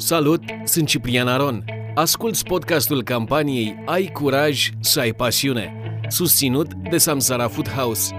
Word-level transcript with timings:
Salut, 0.00 0.42
sunt 0.64 0.86
Ciprian 0.86 1.28
Aron. 1.28 1.64
Asculți 1.94 2.44
podcastul 2.44 3.02
campaniei 3.02 3.74
Ai 3.86 4.10
curaj 4.12 4.70
să 4.80 5.00
ai 5.00 5.12
pasiune, 5.12 5.72
susținut 6.08 6.74
de 6.90 6.98
Samsara 6.98 7.48
Food 7.48 7.68
House. 7.68 8.14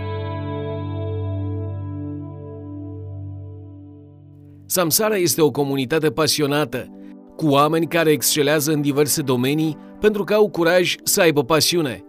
Samsara 4.65 5.15
este 5.15 5.41
o 5.41 5.51
comunitate 5.51 6.11
pasionată, 6.11 6.87
cu 7.35 7.47
oameni 7.47 7.87
care 7.87 8.09
excelează 8.09 8.71
în 8.71 8.81
diverse 8.81 9.21
domenii 9.21 9.77
pentru 9.99 10.23
că 10.23 10.33
au 10.33 10.49
curaj 10.49 10.95
să 11.03 11.21
aibă 11.21 11.43
pasiune. 11.43 12.03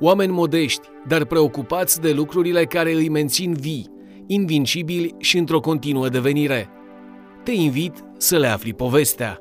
Oameni 0.00 0.32
modești, 0.32 0.88
dar 1.08 1.24
preocupați 1.24 2.00
de 2.00 2.12
lucrurile 2.12 2.64
care 2.64 2.92
îi 2.92 3.08
mențin 3.08 3.52
vii, 3.52 3.90
invincibili 4.26 5.14
și 5.18 5.38
într-o 5.38 5.60
continuă 5.60 6.08
devenire. 6.08 6.70
Te 7.46 7.52
invit 7.52 8.04
să 8.16 8.38
le 8.38 8.46
afli 8.46 8.74
povestea. 8.74 9.38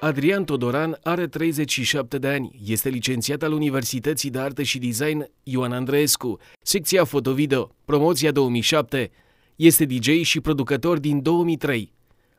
Adrian 0.00 0.44
Todoran 0.44 0.98
are 1.02 1.26
37 1.26 2.18
de 2.18 2.28
ani, 2.28 2.60
este 2.66 2.88
licențiat 2.88 3.42
al 3.42 3.52
Universității 3.52 4.30
de 4.30 4.38
Artă 4.38 4.62
și 4.62 4.78
Design 4.78 5.30
Ioan 5.42 5.72
Andreescu, 5.72 6.38
secția 6.62 7.04
fotovideo, 7.04 7.70
promoția 7.84 8.30
2007, 8.30 9.10
este 9.56 9.84
DJ 9.84 10.22
și 10.22 10.40
producător 10.40 10.98
din 10.98 11.22
2003. 11.22 11.92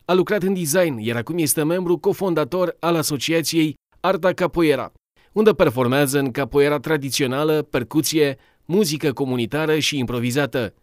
A 0.05 0.13
lucrat 0.13 0.43
în 0.43 0.53
design, 0.53 0.97
iar 0.97 1.17
acum 1.17 1.37
este 1.37 1.63
membru 1.63 1.97
cofondator 1.97 2.75
al 2.79 2.95
asociației 2.95 3.73
Arta 3.99 4.33
Capoeira, 4.33 4.91
unde 5.31 5.51
performează 5.51 6.19
în 6.19 6.31
capoeira 6.31 6.79
tradițională, 6.79 7.61
percuție, 7.61 8.37
muzică 8.65 9.13
comunitară 9.13 9.79
și 9.79 9.97
improvizată. 9.97 10.73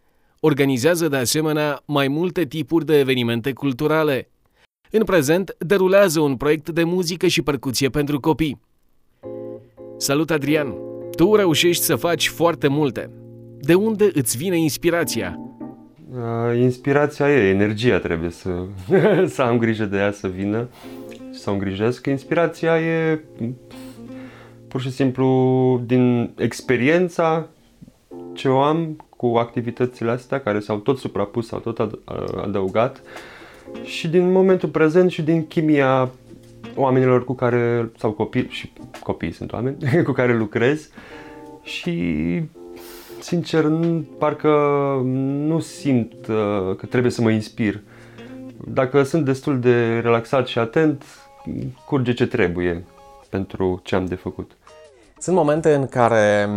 Organizează 0.47 1.07
de 1.07 1.15
asemenea 1.15 1.81
mai 1.85 2.07
multe 2.07 2.45
tipuri 2.45 2.85
de 2.85 2.99
evenimente 2.99 3.53
culturale. 3.53 4.29
În 4.91 5.03
prezent, 5.03 5.55
derulează 5.59 6.19
un 6.19 6.35
proiect 6.35 6.69
de 6.69 6.83
muzică 6.83 7.27
și 7.27 7.41
percuție 7.41 7.89
pentru 7.89 8.19
copii. 8.19 8.59
Salut, 9.97 10.31
Adrian! 10.31 10.73
Tu 11.15 11.35
reușești 11.35 11.83
să 11.83 11.95
faci 11.95 12.27
foarte 12.27 12.67
multe. 12.67 13.09
De 13.59 13.73
unde 13.73 14.09
îți 14.13 14.37
vine 14.37 14.57
inspirația? 14.57 15.39
Uh, 16.11 16.57
inspirația 16.57 17.29
e, 17.29 17.49
energia 17.49 17.99
trebuie 17.99 18.29
să, 18.29 18.49
să 19.35 19.41
am 19.41 19.57
grijă 19.57 19.85
de 19.85 19.97
ea 19.97 20.11
să 20.11 20.27
vină 20.27 20.67
și 21.33 21.39
să 21.39 21.49
o 21.49 21.53
îngrijesc. 21.53 22.05
Inspirația 22.05 22.79
e 22.79 23.23
pur 24.67 24.81
și 24.81 24.91
simplu 24.91 25.81
din 25.85 26.33
experiența 26.37 27.47
ce 28.33 28.47
o 28.49 28.61
am 28.61 29.04
cu 29.15 29.25
activitățile 29.25 30.11
astea 30.11 30.39
care 30.41 30.59
s-au 30.59 30.77
tot 30.77 30.97
suprapus, 30.97 31.47
s-au 31.47 31.59
tot 31.59 31.99
adăugat 32.43 33.01
și 33.83 34.07
din 34.07 34.31
momentul 34.31 34.69
prezent 34.69 35.11
și 35.11 35.21
din 35.21 35.47
chimia 35.47 36.09
oamenilor 36.75 37.23
cu 37.23 37.33
care, 37.33 37.91
sau 37.97 38.11
copii, 38.11 38.47
și 38.49 38.73
copii 39.03 39.31
sunt 39.31 39.53
oameni, 39.53 39.77
cu 40.05 40.11
care 40.11 40.37
lucrez 40.37 40.89
și 41.63 42.41
sincer, 43.19 43.71
parcă 44.17 44.49
nu 45.47 45.59
simt 45.59 46.27
uh, 46.27 46.75
că 46.77 46.85
trebuie 46.89 47.11
să 47.11 47.21
mă 47.21 47.29
inspir. 47.29 47.81
Dacă 48.67 49.03
sunt 49.03 49.25
destul 49.25 49.59
de 49.59 49.99
relaxat 49.99 50.47
și 50.47 50.59
atent, 50.59 51.05
curge 51.85 52.13
ce 52.13 52.27
trebuie 52.27 52.85
pentru 53.29 53.79
ce 53.83 53.95
am 53.95 54.05
de 54.05 54.15
făcut. 54.15 54.57
Sunt 55.25 55.37
momente 55.37 55.73
în 55.73 55.87
care 55.87 56.49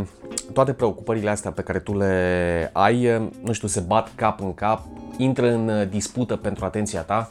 toate 0.52 0.72
preocupările 0.72 1.30
astea 1.30 1.50
pe 1.50 1.62
care 1.62 1.78
tu 1.78 1.96
le 1.96 2.70
ai, 2.72 3.30
nu 3.42 3.52
știu, 3.52 3.68
se 3.68 3.80
bat 3.80 4.12
cap 4.14 4.40
în 4.40 4.54
cap, 4.54 4.86
intră 5.16 5.50
în 5.50 5.88
dispută 5.90 6.36
pentru 6.36 6.64
atenția 6.64 7.00
ta? 7.00 7.30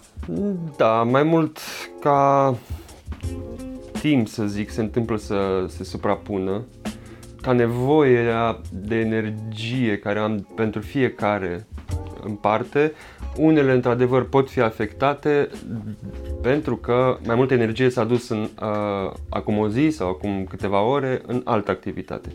Da, 0.77 1.03
mai 1.03 1.23
mult 1.23 1.59
ca 1.99 2.55
timp, 3.99 4.27
să 4.27 4.45
zic, 4.45 4.69
se 4.69 4.81
întâmplă 4.81 5.17
să 5.17 5.65
se 5.67 5.83
suprapună. 5.83 6.63
Ca 7.41 7.51
nevoie 7.51 8.33
de 8.69 8.95
energie 8.95 9.97
care 9.97 10.19
am 10.19 10.47
pentru 10.55 10.81
fiecare 10.81 11.67
în 12.23 12.33
parte, 12.33 12.91
unele 13.35 13.71
într-adevăr 13.71 14.29
pot 14.29 14.49
fi 14.49 14.61
afectate 14.61 15.49
pentru 16.41 16.75
că 16.75 17.17
mai 17.25 17.35
multă 17.35 17.53
energie 17.53 17.89
s-a 17.89 18.03
dus 18.03 18.29
în, 18.29 18.49
uh, 18.61 19.11
acum 19.29 19.57
o 19.57 19.69
zi 19.69 19.89
sau 19.89 20.09
acum 20.09 20.45
câteva 20.49 20.81
ore 20.81 21.21
în 21.25 21.41
altă 21.43 21.71
activitate. 21.71 22.29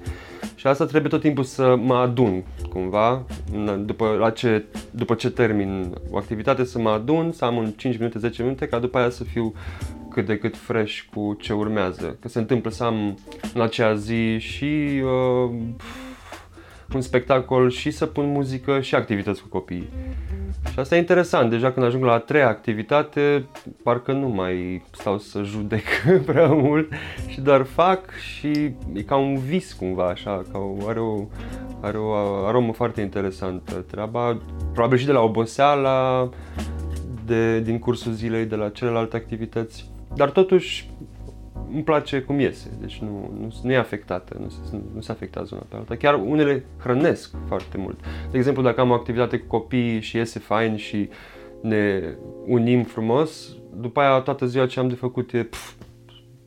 Și 0.55 0.67
asta 0.67 0.87
trebuie 0.87 1.11
tot 1.11 1.21
timpul 1.21 1.45
să 1.45 1.77
mă 1.77 1.95
adun 1.95 2.45
cumva, 2.69 3.25
după, 3.79 4.17
la 4.19 4.31
ce, 4.31 4.65
după 4.91 5.15
ce 5.15 5.31
termin 5.31 5.93
o 6.11 6.17
activitate 6.17 6.65
să 6.65 6.79
mă 6.79 6.91
adun, 6.91 7.33
să 7.33 7.45
am 7.45 7.57
un 7.57 7.73
5 7.77 7.99
minute, 7.99 8.19
10 8.19 8.43
minute, 8.43 8.67
ca 8.67 8.79
după 8.79 8.99
aia 8.99 9.11
să 9.11 9.25
fiu 9.25 9.55
cât 10.11 10.27
de 10.27 10.39
cât 10.39 10.57
fresh 10.57 11.01
cu 11.15 11.37
ce 11.41 11.53
urmează. 11.53 12.17
Că 12.21 12.29
se 12.29 12.39
întâmplă 12.39 12.71
să 12.71 12.85
am 12.85 13.19
în 13.55 13.61
acea 13.61 13.95
zi 13.95 14.39
și 14.39 15.03
uh, 15.05 15.51
un 16.95 17.01
spectacol 17.01 17.71
și 17.71 17.91
să 17.91 18.07
pun 18.07 18.27
muzică 18.27 18.81
și 18.81 18.95
activități 18.95 19.43
cu 19.43 19.49
copiii. 19.49 19.89
Și 20.73 20.79
asta 20.79 20.97
e 20.97 20.99
interesant, 20.99 21.51
deja 21.51 21.73
când 21.73 21.87
ajung 21.87 22.05
la 22.05 22.13
a 22.13 22.19
treia 22.19 22.49
activitate, 22.49 23.47
parcă 23.83 24.13
nu 24.13 24.29
mai 24.29 24.83
stau 24.91 25.19
să 25.19 25.43
judec 25.43 25.85
prea 26.27 26.47
mult 26.47 26.93
și 27.27 27.41
doar 27.41 27.63
fac 27.63 28.11
și 28.15 28.75
e 28.93 29.03
ca 29.03 29.17
un 29.17 29.39
vis 29.39 29.73
cumva, 29.73 30.09
așa, 30.09 30.43
ca 30.53 30.59
o, 30.59 30.89
are, 30.89 31.01
o, 31.01 31.25
are 31.81 31.99
o 31.99 32.13
aromă 32.47 32.73
foarte 32.73 33.01
interesantă 33.01 33.85
treaba, 33.91 34.39
probabil 34.73 34.99
și 34.99 35.07
de 35.07 35.13
la 35.13 35.21
oboseala, 35.21 36.29
de, 37.27 37.61
din 37.61 37.79
cursul 37.79 38.13
zilei, 38.13 38.45
de 38.45 38.57
la 38.57 38.69
celelalte 38.69 39.17
activități, 39.17 39.91
dar 40.15 40.31
totuși 40.31 40.91
îmi 41.73 41.83
place 41.83 42.21
cum 42.21 42.39
iese, 42.39 42.71
deci 42.81 42.99
nu, 42.99 43.31
nu, 43.41 43.55
nu 43.63 43.73
e 43.73 43.77
afectată, 43.77 44.37
nu, 44.41 44.53
nu, 44.73 44.83
nu 44.95 45.01
se 45.01 45.13
afectează 45.13 45.55
una 45.55 45.67
pe 45.69 45.77
alta. 45.77 45.97
Chiar 45.97 46.15
unele 46.15 46.65
hrănesc 46.79 47.35
foarte 47.47 47.77
mult. 47.77 48.01
De 48.31 48.39
exemplu, 48.39 48.63
dacă 48.63 48.81
am 48.81 48.91
o 48.91 48.95
activitate 48.95 49.39
cu 49.39 49.47
copii 49.47 50.01
și 50.01 50.17
iese 50.17 50.39
fain 50.39 50.77
și 50.77 51.09
ne 51.61 52.15
unim 52.47 52.83
frumos, 52.83 53.57
după 53.77 54.01
aia 54.01 54.21
toată 54.21 54.47
ziua 54.47 54.67
ce 54.67 54.81
am 54.81 54.89
de 54.89 54.95
făcut 54.95 55.33
e 55.33 55.43
pf, 55.43 55.73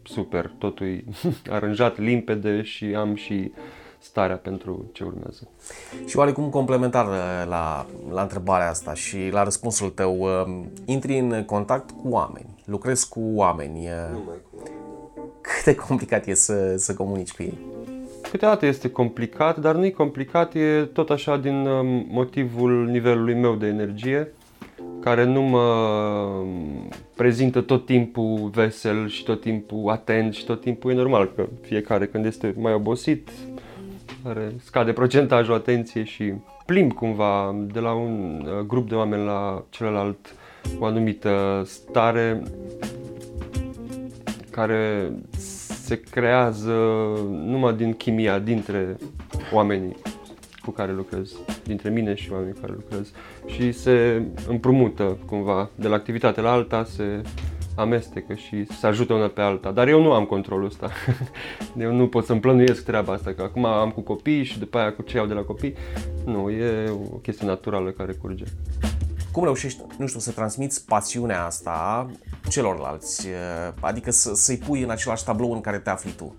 super, 0.04 0.52
totul 0.58 0.88
e 0.88 1.04
aranjat, 1.50 1.98
limpede 1.98 2.62
și 2.62 2.86
am 2.86 3.16
și 3.16 3.52
starea 4.00 4.38
pentru 4.38 4.90
ce 4.92 5.04
urmează. 5.04 5.50
Și 6.06 6.18
oarecum 6.18 6.50
complementar 6.50 7.06
la, 7.48 7.86
la 8.12 8.22
întrebarea 8.22 8.70
asta 8.70 8.94
și 8.94 9.30
la 9.32 9.44
răspunsul 9.44 9.90
tău, 9.90 10.22
um, 10.22 10.72
intri 10.86 11.18
în 11.18 11.44
contact 11.46 11.90
cu 11.92 12.10
oameni, 12.10 12.64
lucrezi 12.66 13.10
cu 13.10 13.22
oameni. 13.34 13.88
Numai 14.12 14.36
cu 14.52 14.58
oameni 14.58 14.85
cât 15.46 15.64
de 15.64 15.76
complicat 15.76 16.28
e 16.28 16.34
să, 16.34 16.76
să 16.78 16.94
comunici 16.94 17.32
cu 17.32 17.44
ei? 17.44 17.58
Câteodată 18.32 18.66
este 18.66 18.90
complicat, 18.90 19.58
dar 19.58 19.76
nu 19.76 19.86
e 19.86 19.90
complicat, 19.90 20.56
e 20.56 20.90
tot 20.94 21.10
așa 21.10 21.38
din 21.38 21.66
um, 21.66 22.06
motivul 22.10 22.88
nivelului 22.88 23.34
meu 23.34 23.56
de 23.56 23.68
energie, 23.68 24.32
care 25.00 25.24
nu 25.24 25.42
mă 25.42 25.66
prezintă 27.16 27.62
tot 27.62 27.86
timpul 27.86 28.50
vesel 28.54 29.08
și 29.08 29.24
tot 29.24 29.42
timpul 29.42 29.90
atent 29.90 30.34
și 30.34 30.46
tot 30.46 30.62
timpul 30.62 30.92
e 30.92 30.94
normal 30.94 31.32
că 31.36 31.48
fiecare 31.62 32.06
când 32.06 32.26
este 32.26 32.54
mai 32.58 32.74
obosit 32.74 33.30
are, 34.24 34.56
scade 34.64 34.92
procentajul 34.92 35.54
atenției 35.54 36.06
și 36.06 36.34
plimb 36.66 36.94
cumva 36.94 37.56
de 37.74 37.80
la 37.80 37.94
un 37.94 38.46
uh, 38.48 38.66
grup 38.66 38.90
de 38.90 38.96
oameni 38.96 39.26
la 39.26 39.64
celălalt 39.70 40.36
o 40.80 40.86
anumită 40.86 41.64
stare 41.66 42.44
care 44.56 45.12
se 45.38 46.00
creează 46.00 46.74
numai 47.30 47.74
din 47.74 47.94
chimia 47.94 48.40
dintre 48.40 48.98
oamenii 49.54 49.96
cu 50.64 50.72
care 50.72 50.94
lucrez, 50.94 51.32
dintre 51.64 51.90
mine 51.90 52.14
și 52.14 52.32
oamenii 52.32 52.54
cu 52.54 52.60
care 52.60 52.74
lucrez 52.74 53.12
și 53.46 53.72
se 53.72 54.22
împrumută 54.48 55.18
cumva 55.26 55.70
de 55.76 55.88
la 55.88 55.96
activitate 55.96 56.42
la 56.42 56.52
alta, 56.52 56.84
se 56.84 57.22
amestecă 57.76 58.34
și 58.34 58.66
se 58.80 58.88
ajută 58.88 59.14
una 59.14 59.28
pe 59.28 59.42
alta. 59.42 59.72
Dar 59.72 59.88
eu 59.88 60.02
nu 60.02 60.12
am 60.12 60.26
controlul 60.26 60.66
ăsta. 60.66 60.92
eu 61.86 61.94
nu 61.94 62.08
pot 62.08 62.26
să-mi 62.26 62.40
plănuiesc 62.40 62.86
treaba 62.86 63.14
asta, 63.14 63.34
că 63.34 63.42
acum 63.42 63.66
am 63.66 63.92
cu 63.92 64.02
copii 64.02 64.44
și 64.44 64.60
după 64.60 64.78
aia 64.78 64.94
cu 64.94 65.02
ce 65.02 65.18
iau 65.18 65.26
de 65.26 65.34
la 65.34 65.42
copii. 65.42 65.74
Nu, 66.26 66.50
e 66.50 66.90
o 66.90 67.18
chestie 67.18 67.48
naturală 67.48 67.90
care 67.90 68.14
curge. 68.14 68.44
Cum 69.32 69.44
reușești, 69.44 69.82
nu 69.98 70.08
știu, 70.08 70.20
să 70.20 70.32
transmiți 70.32 70.86
pasiunea 70.86 71.46
asta 71.46 72.08
celorlalți? 72.50 73.28
Adică 73.80 74.12
să, 74.12 74.34
să-i 74.34 74.58
pui 74.58 74.82
în 74.82 74.90
același 74.90 75.24
tablou 75.24 75.52
în 75.52 75.62
care 75.62 75.78
te 75.78 75.90
afli 75.90 76.12
tu? 76.12 76.36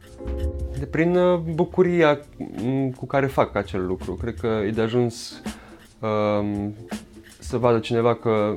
De 0.79 0.87
prin 0.87 1.17
uh, 1.17 1.39
bucuria 1.39 2.21
mm, 2.63 2.91
cu 2.91 3.07
care 3.07 3.27
fac 3.27 3.55
acel 3.55 3.87
lucru. 3.87 4.15
Cred 4.15 4.35
că 4.35 4.47
e 4.47 4.71
de 4.71 4.81
ajuns 4.81 5.43
um, 5.99 6.75
să 7.39 7.57
vadă 7.57 7.79
cineva 7.79 8.15
că 8.15 8.57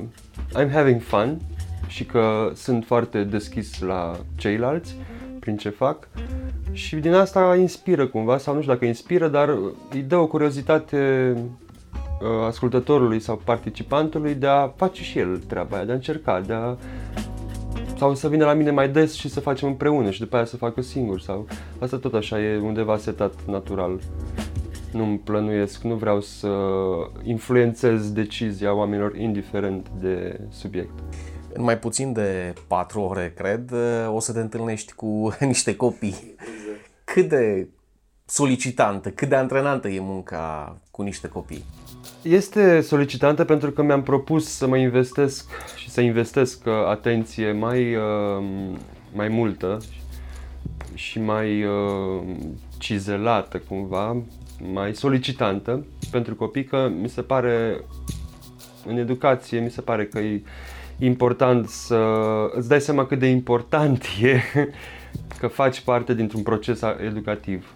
I'm 0.62 0.72
having 0.72 1.00
fun 1.00 1.40
și 1.86 2.04
că 2.04 2.50
sunt 2.54 2.84
foarte 2.84 3.24
deschis 3.24 3.80
la 3.80 4.16
ceilalți 4.36 4.96
prin 5.40 5.56
ce 5.56 5.68
fac 5.68 6.08
și 6.72 6.96
din 6.96 7.14
asta 7.14 7.56
inspiră 7.56 8.06
cumva, 8.06 8.38
sau 8.38 8.54
nu 8.54 8.60
știu 8.60 8.72
dacă 8.72 8.84
inspiră, 8.84 9.28
dar 9.28 9.48
îi 9.90 10.02
dă 10.02 10.16
o 10.16 10.26
curiozitate 10.26 11.34
ascultătorului 12.46 13.20
sau 13.20 13.40
participantului 13.44 14.34
de 14.34 14.46
a 14.46 14.68
face 14.68 15.02
și 15.02 15.18
el 15.18 15.38
treaba 15.38 15.76
aia, 15.76 15.84
de 15.84 15.92
a 15.92 15.94
încerca, 15.94 16.40
de 16.40 16.52
a 16.52 16.76
sau 18.00 18.14
să 18.14 18.28
vină 18.28 18.44
la 18.44 18.52
mine 18.52 18.70
mai 18.70 18.88
des 18.88 19.14
și 19.14 19.28
să 19.28 19.40
facem 19.40 19.68
împreună 19.68 20.10
și 20.10 20.20
după 20.20 20.36
aia 20.36 20.44
să 20.44 20.56
facă 20.56 20.80
singur 20.80 21.20
sau 21.20 21.46
asta 21.78 21.96
tot 21.96 22.14
așa 22.14 22.40
e 22.40 22.58
undeva 22.58 22.96
setat 22.96 23.32
natural. 23.46 24.00
Nu-mi 24.92 25.18
plănuiesc, 25.18 25.82
nu 25.82 25.94
vreau 25.94 26.20
să 26.20 26.48
influențez 27.22 28.12
decizia 28.12 28.74
oamenilor 28.74 29.16
indiferent 29.16 29.88
de 30.00 30.40
subiect. 30.50 30.98
În 31.52 31.62
mai 31.62 31.78
puțin 31.78 32.12
de 32.12 32.52
patru 32.66 33.00
ore, 33.00 33.32
cred, 33.36 33.72
o 34.08 34.20
să 34.20 34.32
te 34.32 34.40
întâlnești 34.40 34.92
cu 34.92 35.30
niște 35.40 35.76
copii. 35.76 36.34
Exact. 36.36 37.04
Cât 37.04 37.28
de 37.28 37.68
solicitantă, 38.30 39.10
cât 39.10 39.28
de 39.28 39.34
antrenantă 39.34 39.88
e 39.88 40.00
munca 40.00 40.76
cu 40.90 41.02
niște 41.02 41.28
copii? 41.28 41.64
Este 42.22 42.80
solicitantă 42.80 43.44
pentru 43.44 43.70
că 43.70 43.82
mi-am 43.82 44.02
propus 44.02 44.48
să 44.48 44.66
mă 44.66 44.76
investesc 44.76 45.50
și 45.76 45.90
să 45.90 46.00
investesc 46.00 46.62
uh, 46.66 46.72
atenție 46.88 47.52
mai, 47.52 47.94
uh, 47.94 48.44
mai 49.12 49.28
multă 49.28 49.78
și 50.94 51.20
mai 51.20 51.64
uh, 51.64 52.22
cizelată 52.78 53.58
cumva, 53.58 54.16
mai 54.72 54.94
solicitantă 54.94 55.84
pentru 56.10 56.34
copii, 56.34 56.64
că 56.64 56.90
mi 57.00 57.08
se 57.08 57.22
pare 57.22 57.84
în 58.86 58.96
educație, 58.96 59.60
mi 59.60 59.70
se 59.70 59.80
pare 59.80 60.06
că 60.06 60.18
e 60.18 60.42
important 60.98 61.68
să 61.68 61.96
îți 62.54 62.68
dai 62.68 62.80
seama 62.80 63.06
cât 63.06 63.18
de 63.18 63.26
important 63.26 64.04
e 64.22 64.40
că 65.38 65.46
faci 65.46 65.80
parte 65.80 66.14
dintr-un 66.14 66.42
proces 66.42 66.80
educativ 67.06 67.72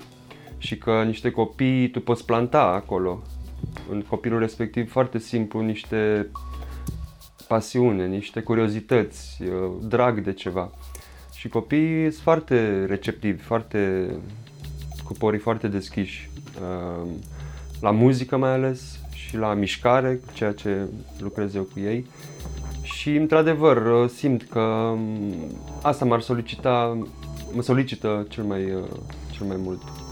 și 0.65 0.79
că 0.79 1.03
niște 1.07 1.31
copii 1.31 1.91
tu 1.91 2.01
poți 2.01 2.25
planta 2.25 2.63
acolo 2.63 3.23
în 3.91 4.03
copilul 4.03 4.39
respectiv 4.39 4.91
foarte 4.91 5.19
simplu 5.19 5.61
niște 5.61 6.31
pasiune, 7.49 8.07
niște 8.07 8.41
curiozități, 8.41 9.43
uh, 9.43 9.71
drag 9.83 10.21
de 10.21 10.33
ceva. 10.33 10.71
Și 11.35 11.49
copiii 11.49 12.11
sunt 12.11 12.23
foarte 12.23 12.85
receptivi, 12.85 13.43
foarte 13.43 14.11
cu 15.05 15.13
porii 15.13 15.39
foarte 15.39 15.69
deschiși 15.69 16.31
uh, 16.61 17.09
la 17.81 17.91
muzică 17.91 18.37
mai 18.37 18.51
ales 18.51 18.99
și 19.11 19.37
la 19.37 19.55
mișcare, 19.55 20.21
ceea 20.33 20.53
ce 20.53 20.89
lucrez 21.19 21.55
eu 21.55 21.63
cu 21.63 21.81
ei. 21.81 22.07
Și 22.83 23.11
într-adevăr 23.17 24.03
uh, 24.03 24.09
simt 24.09 24.43
că 24.43 24.61
um, 24.61 25.35
asta 25.83 26.05
m-ar 26.05 26.21
solicita, 26.21 26.99
mă 27.53 27.63
solicită 27.63 28.27
cel 28.29 28.45
mai, 28.45 28.61
cel 29.31 29.47
mai 29.47 29.57
mult. 29.59 30.04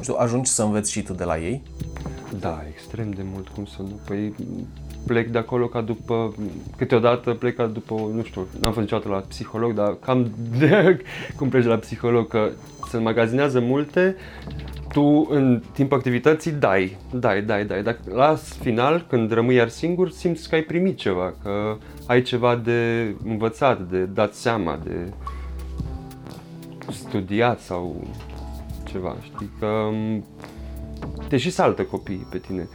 Nu 0.00 0.06
știu, 0.06 0.18
ajungi 0.18 0.50
să 0.50 0.62
înveți 0.62 0.90
și 0.90 1.02
tu 1.02 1.12
de 1.12 1.24
la 1.24 1.38
ei? 1.38 1.62
Da, 2.38 2.62
extrem 2.68 3.10
de 3.10 3.22
mult, 3.32 3.48
cum 3.48 3.64
să 3.64 3.76
nu. 3.82 4.00
Păi 4.06 4.34
plec 5.06 5.28
de 5.28 5.38
acolo 5.38 5.66
ca 5.66 5.80
după, 5.80 6.34
câteodată 6.76 7.34
plec 7.34 7.56
ca 7.56 7.66
după, 7.66 7.94
nu 7.94 8.22
știu, 8.22 8.46
n-am 8.60 8.72
fost 8.72 8.84
niciodată 8.84 9.08
la 9.08 9.24
psiholog, 9.28 9.72
dar 9.72 9.96
cam 10.04 10.30
de, 10.58 11.02
cum 11.36 11.48
pleci 11.48 11.64
la 11.64 11.76
psiholog, 11.76 12.28
că 12.28 12.50
se 12.88 12.98
magazinează 12.98 13.60
multe, 13.60 14.16
tu 14.92 15.26
în 15.30 15.62
timpul 15.72 15.96
activității 15.96 16.52
dai, 16.52 16.96
dai, 17.12 17.42
dai, 17.42 17.64
dai, 17.64 17.82
dar 17.82 17.98
la 18.14 18.36
final, 18.60 19.04
când 19.08 19.32
rămâi 19.32 19.54
iar 19.54 19.68
singur, 19.68 20.10
simți 20.10 20.48
că 20.48 20.54
ai 20.54 20.62
primit 20.62 20.96
ceva, 20.96 21.34
că 21.42 21.76
ai 22.06 22.22
ceva 22.22 22.56
de 22.56 23.14
învățat, 23.24 23.80
de 23.80 24.04
dat 24.04 24.34
seama, 24.34 24.78
de 24.84 25.12
studiat 26.90 27.60
sau 27.60 28.06
ceva, 28.90 29.16
știi, 29.22 29.50
că 29.58 29.90
te 31.28 31.36
și 31.36 31.50
saltă 31.50 31.82
copiii 31.82 32.26
pe 32.30 32.38
tine. 32.38 32.68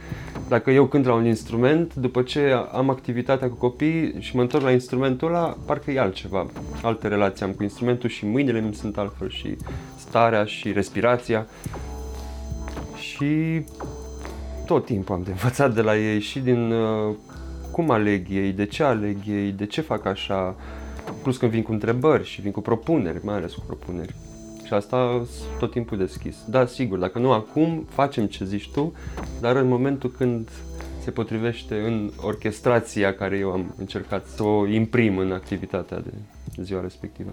Dacă 0.48 0.70
eu 0.70 0.86
cânt 0.86 1.04
la 1.04 1.14
un 1.14 1.26
instrument, 1.26 1.94
după 1.94 2.22
ce 2.22 2.52
am 2.72 2.90
activitatea 2.90 3.48
cu 3.48 3.54
copii 3.54 4.14
și 4.18 4.36
mă 4.36 4.42
întorc 4.42 4.64
la 4.64 4.70
instrumentul 4.70 5.28
ăla, 5.28 5.56
parcă 5.66 5.90
e 5.90 6.00
altceva. 6.00 6.46
Alte 6.82 7.08
relații 7.08 7.44
am 7.44 7.52
cu 7.52 7.62
instrumentul 7.62 8.08
și 8.08 8.26
mâinile 8.26 8.60
mi 8.60 8.74
sunt 8.74 8.98
altfel 8.98 9.30
și 9.30 9.56
starea 9.98 10.44
și 10.44 10.72
respirația. 10.72 11.46
Și 12.96 13.64
tot 14.66 14.84
timpul 14.84 15.14
am 15.14 15.22
de 15.22 15.30
învățat 15.30 15.74
de 15.74 15.80
la 15.80 15.96
ei 15.96 16.20
și 16.20 16.38
din 16.38 16.70
uh, 16.70 17.14
cum 17.70 17.90
aleg 17.90 18.26
ei, 18.30 18.52
de 18.52 18.66
ce 18.66 18.82
aleg 18.82 19.16
ei, 19.28 19.50
de 19.50 19.66
ce 19.66 19.80
fac 19.80 20.06
așa, 20.06 20.56
plus 21.22 21.36
când 21.36 21.52
vin 21.52 21.62
cu 21.62 21.72
întrebări 21.72 22.24
și 22.24 22.40
vin 22.40 22.50
cu 22.50 22.60
propuneri, 22.60 23.24
mai 23.24 23.34
ales 23.34 23.54
cu 23.54 23.62
propuneri. 23.66 24.14
Și 24.66 24.74
asta 24.74 25.22
tot 25.58 25.70
timpul 25.70 25.98
deschis. 25.98 26.36
Da, 26.48 26.66
sigur, 26.66 26.98
dacă 26.98 27.18
nu 27.18 27.32
acum, 27.32 27.86
facem 27.88 28.26
ce 28.26 28.44
zici 28.44 28.70
tu, 28.70 28.92
dar 29.40 29.56
în 29.56 29.68
momentul 29.68 30.10
când 30.10 30.48
se 31.02 31.10
potrivește 31.10 31.74
în 31.74 32.10
orchestrația 32.20 33.14
care 33.14 33.36
eu 33.36 33.50
am 33.50 33.74
încercat 33.78 34.26
să 34.26 34.42
o 34.42 34.66
imprim 34.66 35.18
în 35.18 35.32
activitatea 35.32 36.00
de 36.00 36.12
ziua 36.62 36.80
respectivă. 36.80 37.30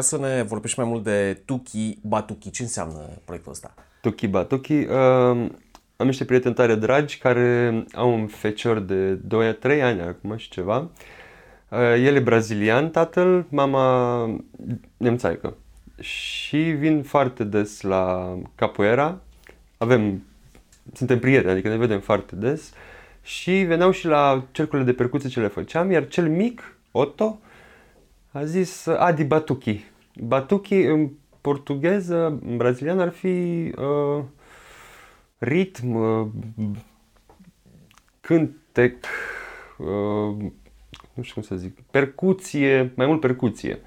Vrea 0.00 0.18
să 0.18 0.34
ne 0.34 0.42
vorbești 0.42 0.78
mai 0.78 0.88
mult 0.88 1.04
de 1.04 1.42
Tuki 1.44 1.98
Batuki. 2.02 2.50
Ce 2.50 2.62
înseamnă 2.62 3.08
proiectul 3.24 3.52
ăsta? 3.52 3.74
Tuki 4.00 4.26
Batuki. 4.26 4.72
Uh, 4.72 4.88
am 5.96 6.06
niște 6.06 6.24
prieteni 6.24 6.54
tare 6.54 6.74
dragi 6.74 7.18
care 7.18 7.84
au 7.92 8.14
un 8.14 8.26
fecior 8.26 8.78
de 8.78 9.18
2-3 9.28 9.82
ani 9.82 10.00
acum 10.00 10.36
și 10.36 10.50
ceva. 10.50 10.90
Uh, 11.68 11.78
el 11.78 12.14
e 12.14 12.20
brazilian, 12.20 12.90
tatăl, 12.90 13.46
mama 13.48 14.26
nemțaică. 14.96 15.56
Și 16.00 16.56
vin 16.56 17.02
foarte 17.02 17.44
des 17.44 17.80
la 17.80 18.34
capoeira. 18.54 19.20
Avem, 19.76 20.22
suntem 20.92 21.18
prieteni, 21.18 21.52
adică 21.52 21.68
ne 21.68 21.76
vedem 21.76 22.00
foarte 22.00 22.36
des. 22.36 22.72
Și 23.22 23.50
veneau 23.50 23.90
și 23.90 24.06
la 24.06 24.44
cercurile 24.50 24.86
de 24.86 24.96
percuție 24.96 25.28
ce 25.28 25.40
le 25.40 25.48
făceam, 25.48 25.90
iar 25.90 26.08
cel 26.08 26.28
mic, 26.28 26.76
Otto, 26.90 27.40
a 28.32 28.44
zis 28.44 28.86
Adi 28.86 29.24
Batuki. 29.24 29.89
Batuki 30.14 30.74
în 30.74 31.10
portugheză, 31.40 32.38
în 32.46 32.56
brazilian 32.56 33.00
ar 33.00 33.10
fi 33.10 33.72
uh, 33.76 34.24
ritm, 35.38 35.94
uh, 35.94 36.26
cântec, 38.20 39.04
uh, 39.78 40.36
nu 41.14 41.22
știu 41.22 41.34
cum 41.34 41.42
să 41.42 41.56
zic, 41.56 41.80
percuție, 41.80 42.92
mai 42.94 43.06
mult 43.06 43.20
percuție. 43.20 43.78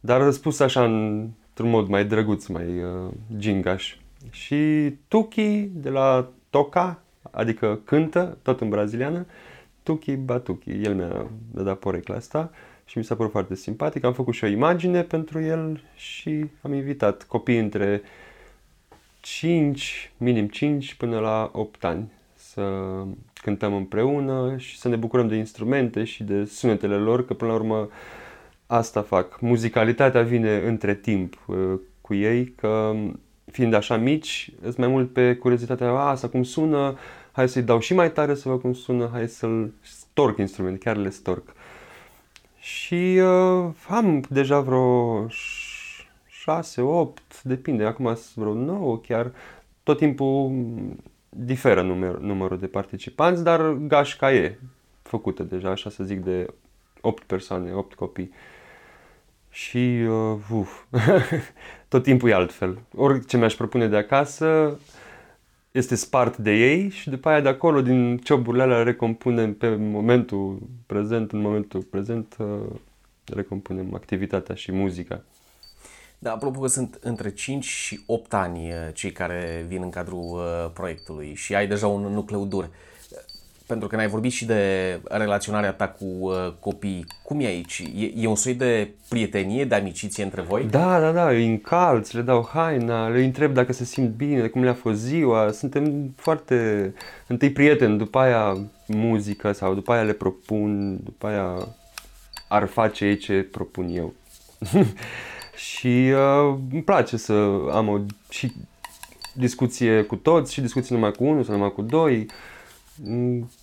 Dar 0.00 0.20
răspus 0.20 0.60
așa 0.60 0.84
într-un 0.84 1.70
mod 1.70 1.88
mai 1.88 2.04
drăguț, 2.04 2.46
mai 2.46 2.82
uh, 2.82 3.12
gingaș. 3.36 3.96
Și 4.30 4.92
Tuki 5.08 5.60
de 5.60 5.88
la 5.88 6.28
Toca, 6.50 7.02
adică 7.30 7.80
cântă, 7.84 8.38
tot 8.42 8.60
în 8.60 8.68
braziliană, 8.68 9.26
Tuki 9.82 10.16
Batuki. 10.16 10.70
El 10.70 10.94
mi-a, 10.94 11.26
mi-a 11.52 11.62
dat 11.62 11.78
porecla 11.78 12.14
asta. 12.14 12.50
Uh, 12.52 12.77
și 12.88 12.98
mi 12.98 13.04
s-a 13.04 13.14
părut 13.14 13.30
foarte 13.30 13.54
simpatic. 13.54 14.04
Am 14.04 14.12
făcut 14.12 14.34
și 14.34 14.44
o 14.44 14.46
imagine 14.46 15.02
pentru 15.02 15.40
el 15.40 15.82
și 15.94 16.44
am 16.62 16.72
invitat 16.72 17.22
copii 17.22 17.58
între 17.58 18.02
5, 19.20 20.12
minim 20.16 20.48
5 20.48 20.94
până 20.94 21.18
la 21.18 21.50
8 21.52 21.84
ani 21.84 22.12
să 22.34 22.94
cântăm 23.34 23.74
împreună 23.74 24.54
și 24.56 24.78
să 24.78 24.88
ne 24.88 24.96
bucurăm 24.96 25.28
de 25.28 25.36
instrumente 25.36 26.04
și 26.04 26.24
de 26.24 26.44
sunetele 26.44 26.94
lor, 26.94 27.26
că 27.26 27.34
până 27.34 27.50
la 27.50 27.56
urmă 27.56 27.88
asta 28.66 29.02
fac. 29.02 29.40
Muzicalitatea 29.40 30.22
vine 30.22 30.56
între 30.56 30.94
timp 30.94 31.44
uh, 31.46 31.56
cu 32.00 32.14
ei, 32.14 32.46
că 32.56 32.94
fiind 33.50 33.74
așa 33.74 33.96
mici, 33.96 34.50
sunt 34.62 34.76
mai 34.76 34.88
mult 34.88 35.12
pe 35.12 35.34
curiozitatea, 35.34 35.88
a, 35.88 36.08
asta 36.08 36.28
cum 36.28 36.42
sună, 36.42 36.98
hai 37.32 37.48
să-i 37.48 37.62
dau 37.62 37.78
și 37.78 37.94
mai 37.94 38.12
tare 38.12 38.34
să 38.34 38.48
văd 38.48 38.60
cum 38.60 38.72
sună, 38.72 39.08
hai 39.12 39.28
să-l 39.28 39.72
storc 39.80 40.38
instrument, 40.38 40.80
chiar 40.80 40.96
le 40.96 41.10
storc. 41.10 41.52
Și 42.68 43.20
uh, 43.22 43.70
am 43.88 44.24
deja 44.28 44.60
vreo 44.60 45.26
6, 46.26 46.80
8, 46.80 47.42
depinde, 47.42 47.84
acum 47.84 48.04
sunt 48.14 48.34
vreo 48.34 48.54
9 48.54 48.98
chiar. 48.98 49.32
Tot 49.82 49.98
timpul 49.98 50.52
diferă 51.28 51.82
număr, 51.82 52.18
numărul 52.18 52.58
de 52.58 52.66
participanți, 52.66 53.42
dar 53.42 53.72
gașca 53.72 54.32
e 54.32 54.58
făcută 55.02 55.42
deja, 55.42 55.70
așa 55.70 55.90
să 55.90 56.04
zic, 56.04 56.20
de 56.20 56.46
8 57.00 57.22
persoane, 57.22 57.72
8 57.72 57.94
copii. 57.94 58.32
și 59.50 60.04
uh, 60.08 60.38
uf, 60.52 60.82
tot 61.88 62.02
timpul 62.02 62.28
e 62.28 62.34
altfel. 62.34 62.78
Orice 62.96 63.36
mi-aș 63.36 63.54
propune 63.54 63.88
de 63.88 63.96
acasă 63.96 64.78
este 65.70 65.94
spart 65.94 66.36
de 66.36 66.50
ei 66.50 66.88
și 66.88 67.10
după 67.10 67.28
aia 67.28 67.40
de 67.40 67.48
acolo, 67.48 67.82
din 67.82 68.18
cioburile 68.18 68.62
alea, 68.62 68.82
recompunem 68.82 69.54
pe 69.54 69.76
momentul 69.76 70.62
prezent, 70.86 71.32
în 71.32 71.40
momentul 71.40 71.82
prezent, 71.82 72.36
uh, 72.38 72.46
recompunem 73.24 73.94
activitatea 73.94 74.54
și 74.54 74.72
muzica. 74.72 75.22
Da, 76.18 76.32
apropo 76.32 76.60
că 76.60 76.66
sunt 76.66 76.98
între 77.00 77.30
5 77.30 77.64
și 77.64 78.00
8 78.06 78.34
ani 78.34 78.68
uh, 78.68 78.74
cei 78.94 79.12
care 79.12 79.64
vin 79.68 79.82
în 79.82 79.90
cadrul 79.90 80.20
uh, 80.20 80.70
proiectului 80.72 81.34
și 81.34 81.54
ai 81.54 81.66
deja 81.66 81.86
un 81.86 82.02
nucleu 82.12 82.44
dur. 82.44 82.70
Pentru 83.68 83.88
că 83.88 83.96
ne-ai 83.96 84.08
vorbit 84.08 84.32
și 84.32 84.44
de 84.44 85.00
relaționarea 85.04 85.72
ta 85.72 85.88
cu 85.88 86.04
uh, 86.04 86.52
copii. 86.60 87.06
Cum 87.22 87.40
e 87.40 87.46
aici? 87.46 87.82
E, 87.96 88.12
e 88.16 88.26
un 88.26 88.36
soi 88.36 88.54
de 88.54 88.90
prietenie, 89.08 89.64
de 89.64 89.74
amiciție 89.74 90.24
între 90.24 90.40
voi? 90.40 90.64
Da, 90.70 91.00
da, 91.00 91.12
da, 91.12 91.28
îi 91.28 91.46
încalț, 91.46 92.10
le 92.10 92.20
dau 92.20 92.48
haina, 92.52 93.08
le 93.08 93.24
întreb 93.24 93.52
dacă 93.52 93.72
se 93.72 93.84
simt 93.84 94.10
bine, 94.10 94.46
cum 94.46 94.62
le-a 94.62 94.74
fost 94.74 94.98
ziua. 94.98 95.50
Suntem 95.52 96.12
foarte, 96.16 96.94
întâi 97.26 97.50
prieteni, 97.50 97.98
după 97.98 98.18
aia 98.18 98.56
muzică 98.86 99.52
sau 99.52 99.74
după 99.74 99.92
aia 99.92 100.02
le 100.02 100.12
propun, 100.12 101.00
după 101.04 101.26
aia 101.26 101.68
ar 102.48 102.66
face 102.66 103.04
ei 103.04 103.16
ce 103.16 103.42
propun 103.42 103.88
eu. 103.88 104.14
și 105.70 106.12
uh, 106.12 106.58
îmi 106.72 106.82
place 106.82 107.16
să 107.16 107.32
am 107.72 107.88
o 107.88 107.98
și 108.30 108.52
discuție 109.32 110.02
cu 110.02 110.16
toți 110.16 110.52
și 110.52 110.60
discuție 110.60 110.94
numai 110.94 111.12
cu 111.12 111.24
unul 111.24 111.42
sau 111.44 111.54
numai 111.54 111.72
cu 111.72 111.82
doi. 111.82 112.16
Mm, 112.16 112.26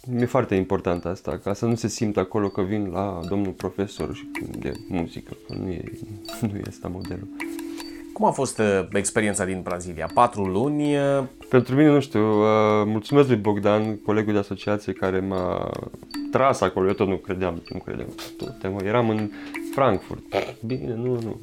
mi-e 0.08 0.26
foarte 0.26 0.56
important 0.56 1.06
asta, 1.06 1.40
ca 1.44 1.54
să 1.54 1.66
nu 1.66 1.76
se 1.76 1.88
simtă 1.88 2.20
acolo 2.20 2.48
că 2.48 2.62
vin 2.62 2.90
la 2.92 3.20
domnul 3.28 3.52
profesor 3.52 4.16
și 4.16 4.30
de 4.60 4.72
muzică, 4.88 5.38
că 5.48 5.54
nu 5.54 5.70
e, 5.70 5.84
nu 6.52 6.56
e 6.58 6.62
asta 6.68 6.88
modelul. 6.88 7.28
Cum 8.14 8.26
a 8.26 8.32
fost 8.32 8.60
uh, 8.60 8.88
experiența 8.94 9.46
din 9.46 9.62
Brazilia? 9.62 10.10
Patru 10.14 10.46
luni? 10.46 10.98
Uh... 10.98 11.24
Pentru 11.50 11.76
mine, 11.76 11.90
nu 11.90 12.00
știu, 12.00 12.42
uh, 12.42 12.84
mulțumesc 12.86 13.28
lui 13.28 13.38
Bogdan, 13.38 14.02
colegul 14.02 14.34
de 14.34 14.40
asociație 14.40 14.94
care 14.94 15.20
m-a 15.20 15.72
tras 16.32 16.62
acolo, 16.62 16.88
eu 16.88 16.94
tot 16.94 17.08
nu 17.08 17.16
credeam, 17.16 17.62
nu 17.74 17.80
credeam, 17.80 18.08
tot, 18.38 18.84
eram 18.84 19.10
în 19.10 19.30
Frankfurt, 19.74 20.24
bine, 20.66 20.94
nu, 20.96 21.20
nu, 21.22 21.40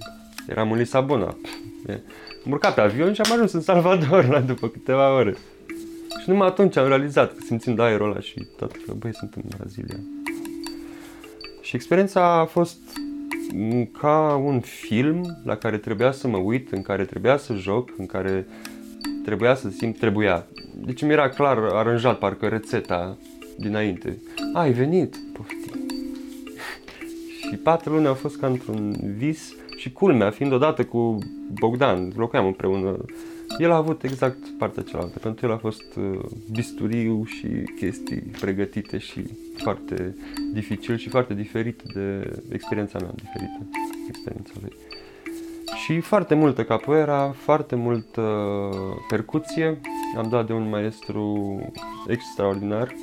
eram 0.49 0.73
în 0.73 0.79
Lisabona, 0.79 1.37
am 2.45 2.51
urcat 2.51 2.75
pe 2.75 2.81
avion 2.81 3.13
și 3.13 3.21
am 3.21 3.33
ajuns 3.33 3.53
în 3.53 3.61
Salvador 3.61 4.29
la 4.35 4.41
după 4.41 4.69
câteva 4.69 5.15
ore. 5.15 5.37
Și 6.23 6.29
numai 6.29 6.47
atunci 6.47 6.77
am 6.77 6.87
realizat 6.87 7.33
că 7.33 7.39
simțind 7.45 7.79
aerul 7.79 8.11
ăla 8.11 8.21
și 8.21 8.47
tot 8.57 8.73
că, 8.73 8.93
băi, 8.99 9.15
sunt 9.15 9.35
în 9.35 9.43
Brazilia. 9.57 9.97
Și 11.61 11.77
experiența 11.77 12.25
a 12.25 12.45
fost 12.45 12.79
ca 14.01 14.41
un 14.45 14.61
film 14.61 15.41
la 15.45 15.57
care 15.57 15.79
trebuia 15.79 16.13
să 16.13 16.29
mă 16.29 16.37
uit, 16.37 16.73
în 16.73 16.83
care 16.83 17.05
trebuia 17.05 17.37
să 17.37 17.55
joc, 17.55 17.91
în 17.97 18.07
care 18.07 18.47
trebuia 19.25 19.55
să 19.55 19.71
simt, 19.71 19.99
trebuia. 19.99 20.47
Deci 20.75 21.03
mi 21.03 21.13
era 21.13 21.29
clar 21.29 21.59
aranjat 21.59 22.19
parcă 22.19 22.49
rețeta 22.49 23.17
dinainte. 23.59 24.19
A, 24.55 24.61
ai 24.61 24.73
venit? 24.73 25.17
Poftim. 25.33 25.87
și 27.49 27.57
patru 27.57 27.93
luni 27.93 28.07
au 28.07 28.15
fost 28.15 28.37
ca 28.37 28.47
într-un 28.47 28.97
vis 29.17 29.55
și 29.77 29.93
culmea, 29.93 30.31
fiind 30.31 30.53
odată 30.53 30.85
cu 30.85 31.19
Bogdan, 31.61 32.13
locuiam 32.17 32.47
împreună 32.47 33.05
el 33.59 33.71
a 33.71 33.77
avut 33.77 34.03
exact 34.03 34.49
partea 34.59 34.83
cealaltă. 34.83 35.19
Pentru 35.19 35.47
el 35.47 35.53
a 35.53 35.57
fost 35.57 35.97
uh, 35.97 36.19
bisturiu 36.51 37.25
și 37.25 37.47
chestii 37.77 38.21
pregătite 38.41 38.99
și 38.99 39.23
foarte 39.57 40.17
dificil 40.53 40.97
și 40.97 41.09
foarte 41.09 41.35
diferit 41.35 41.83
de 41.95 42.33
experiența 42.53 42.99
mea, 42.99 43.11
diferită 43.15 43.67
experiența 44.09 44.53
lui. 44.61 44.73
Și 45.85 46.01
foarte 46.01 46.35
multă 46.35 46.65
capoeira, 46.65 47.35
foarte 47.37 47.75
multă 47.75 48.23
percuție. 49.09 49.81
Am 50.17 50.29
dat 50.29 50.47
de 50.47 50.53
un 50.53 50.69
maestru 50.69 51.61
extraordinar 52.07 52.95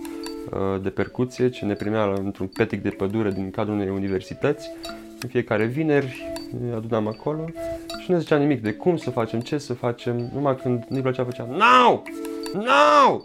uh, 0.51 0.81
de 0.81 0.89
percuție 0.89 1.49
ce 1.49 1.65
ne 1.65 1.73
primea 1.73 2.13
într-un 2.13 2.47
petic 2.47 2.81
de 2.81 2.89
pădure 2.89 3.31
din 3.31 3.51
cadrul 3.51 3.75
unei 3.75 3.89
universități. 3.89 4.69
În 5.21 5.29
fiecare 5.29 5.65
vineri 5.65 6.31
ne 6.61 6.73
adunam 6.73 7.07
acolo 7.07 7.45
și 8.09 8.15
nu 8.15 8.21
zicea 8.21 8.37
nimic 8.37 8.61
de 8.61 8.73
cum 8.73 8.97
să 8.97 9.09
facem, 9.09 9.39
ce 9.39 9.57
să 9.57 9.73
facem, 9.73 10.29
numai 10.33 10.55
când 10.55 10.85
nu-i 10.87 11.01
plăcea 11.01 11.23
făcea 11.23 11.47
No! 11.49 12.01
No! 12.53 13.19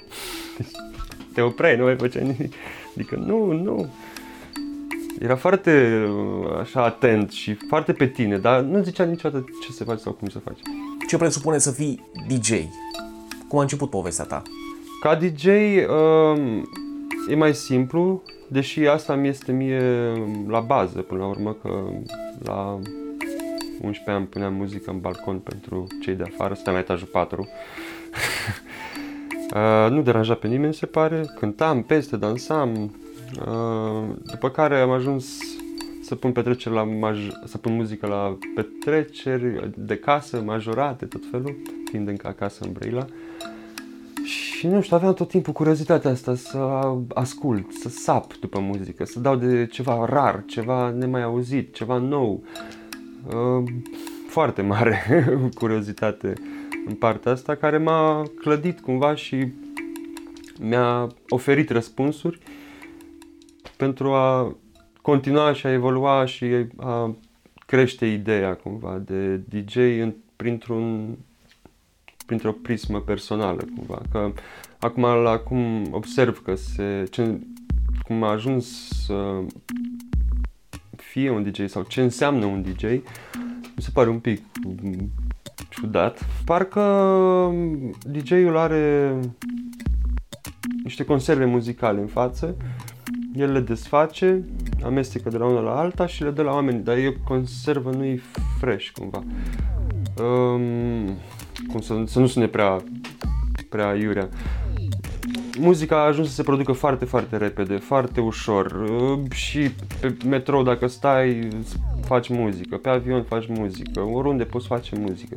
Te 1.35 1.41
opreai, 1.41 1.77
nu 1.77 1.85
mai 1.85 1.97
făcea 1.97 2.21
nimic. 2.21 2.53
Adică 2.95 3.17
nu, 3.17 3.53
nu. 3.53 3.87
Era 5.21 5.37
foarte 5.37 6.05
uh, 6.09 6.59
așa 6.61 6.85
atent 6.85 7.31
și 7.31 7.55
foarte 7.55 7.93
pe 7.93 8.07
tine, 8.07 8.39
dar 8.39 8.61
nu 8.61 8.83
zicea 8.83 9.05
niciodată 9.05 9.45
ce 9.67 9.73
să 9.73 9.85
faci 9.85 9.99
sau 9.99 10.13
cum 10.13 10.29
să 10.29 10.39
faci. 10.39 10.59
Ce 11.09 11.17
presupune 11.17 11.59
să 11.59 11.71
fii 11.71 12.11
DJ? 12.29 12.51
Cum 13.49 13.59
a 13.59 13.63
început 13.63 13.91
povestea 13.91 14.25
ta? 14.25 14.43
Ca 15.01 15.15
DJ 15.15 15.45
um, 15.47 16.69
e 17.29 17.35
mai 17.35 17.55
simplu, 17.55 18.23
deși 18.49 18.87
asta 18.87 19.15
mi 19.15 19.29
este 19.29 19.53
mie 19.53 19.83
la 20.49 20.61
bază 20.61 20.99
până 21.01 21.21
la 21.21 21.27
urmă, 21.27 21.57
că 21.63 21.69
la 22.45 22.79
11 23.81 24.11
ani 24.11 24.27
puneam 24.27 24.55
muzică 24.55 24.91
în 24.91 25.01
balcon 25.01 25.39
pentru 25.39 25.87
cei 26.01 26.15
de 26.15 26.23
afară, 26.23 26.55
stăteam 26.55 26.75
la 26.75 26.81
etajul 26.81 27.07
4. 27.07 27.41
uh, 29.55 29.91
nu 29.91 30.03
deranja 30.03 30.35
pe 30.35 30.49
nimeni, 30.49 30.75
se 30.75 30.87
pare. 30.87 31.25
Cântam 31.39 31.83
peste, 31.83 32.17
dansam. 32.17 32.95
Uh, 33.47 34.15
după 34.23 34.51
care 34.51 34.81
am 34.81 34.91
ajuns 34.91 35.39
să 36.03 36.15
pun 36.15 36.33
petreceri 36.33 36.75
la 36.75 36.85
maj- 36.85 37.47
să 37.47 37.59
pun 37.59 37.75
muzică 37.75 38.07
la 38.07 38.39
petreceri 38.55 39.71
de 39.77 39.97
casă, 39.97 40.43
majorate, 40.43 41.05
tot 41.05 41.23
felul, 41.31 41.57
fiind 41.91 42.09
încă 42.09 42.27
acasă 42.27 42.65
în 42.65 42.73
Brăila. 42.73 43.05
Și 44.25 44.67
nu 44.67 44.81
știu, 44.81 44.97
aveam 44.97 45.15
tot 45.15 45.29
timpul 45.29 45.53
curiozitatea 45.53 46.11
asta 46.11 46.35
să 46.35 46.59
ascult, 47.15 47.73
să 47.73 47.89
sap 47.89 48.39
după 48.39 48.59
muzică, 48.61 49.05
să 49.05 49.21
dau 49.21 49.37
de 49.37 49.67
ceva 49.67 50.05
rar, 50.05 50.43
ceva 50.47 50.91
nemai 50.91 51.23
auzit, 51.23 51.75
ceva 51.75 51.99
nou. 51.99 52.43
Uh, 52.43 52.84
foarte 54.29 54.63
mare 54.63 55.03
curiozitate 55.61 56.33
în 56.87 56.95
partea 56.95 57.33
asta 57.33 57.55
care 57.55 57.79
m-a 57.79 58.23
clădit 58.41 58.81
cumva 58.81 59.15
și 59.15 59.53
mi-a 60.61 61.09
oferit 61.29 61.71
răspunsuri 61.71 62.39
pentru 63.77 64.13
a 64.13 64.57
continua 65.03 65.53
și 65.53 65.67
a 65.67 65.73
evolua 65.73 66.25
și 66.25 66.47
a 66.77 67.17
crește 67.67 68.07
ideea 68.07 68.55
cumva 68.55 69.03
de 69.05 69.37
DJ 69.37 69.77
în, 69.77 70.15
printr-un 70.37 71.17
printr-o 72.27 72.53
prismă 72.53 73.01
personală 73.01 73.65
cumva. 73.77 74.03
Că 74.13 74.33
acum, 74.79 75.05
acum 75.05 75.89
observ 75.91 76.43
că 76.43 76.55
se, 76.55 77.05
ce, 77.11 77.41
cum 78.05 78.23
a 78.23 78.31
ajuns 78.31 78.89
să 78.89 79.41
fie 81.15 81.31
un 81.31 81.43
DJ 81.43 81.69
sau 81.69 81.83
ce 81.83 82.03
înseamnă 82.03 82.45
un 82.45 82.63
DJ, 82.63 82.83
mi 82.83 83.83
se 83.83 83.91
pare 83.93 84.09
un 84.09 84.19
pic 84.19 84.43
ciudat. 85.69 86.27
Parcă 86.45 86.81
DJ-ul 88.07 88.57
are 88.57 89.15
niște 90.83 91.05
conserve 91.05 91.45
muzicale 91.45 92.01
în 92.01 92.07
față, 92.07 92.57
el 93.35 93.53
le 93.53 93.61
desface, 93.61 94.45
amestecă 94.85 95.29
de 95.29 95.37
la 95.37 95.47
una 95.47 95.61
la 95.61 95.79
alta 95.79 96.07
și 96.07 96.23
le 96.23 96.31
dă 96.31 96.43
la 96.43 96.53
oameni, 96.53 96.83
dar 96.83 96.97
e 96.97 97.17
conservă, 97.25 97.91
nu 97.91 98.05
e 98.05 98.21
fresh 98.59 98.91
cumva. 98.91 99.23
Um, 100.19 101.05
cum 101.69 101.81
să, 101.81 102.03
să 102.07 102.19
nu 102.19 102.27
sune 102.27 102.47
prea, 102.47 102.83
prea 103.69 103.95
iurea 103.95 104.29
muzica 105.59 105.97
a 105.97 106.07
ajuns 106.07 106.29
să 106.29 106.35
se 106.35 106.43
producă 106.43 106.73
foarte, 106.73 107.05
foarte 107.05 107.37
repede, 107.37 107.77
foarte 107.77 108.21
ușor. 108.21 108.73
Uh, 108.73 109.31
și 109.31 109.71
pe 110.01 110.17
metrou, 110.27 110.63
dacă 110.63 110.87
stai, 110.87 111.49
faci 112.05 112.29
muzică, 112.29 112.77
pe 112.77 112.89
avion 112.89 113.23
faci 113.23 113.47
muzică, 113.49 114.01
oriunde 114.01 114.45
poți 114.45 114.67
face 114.67 114.97
muzică. 114.99 115.37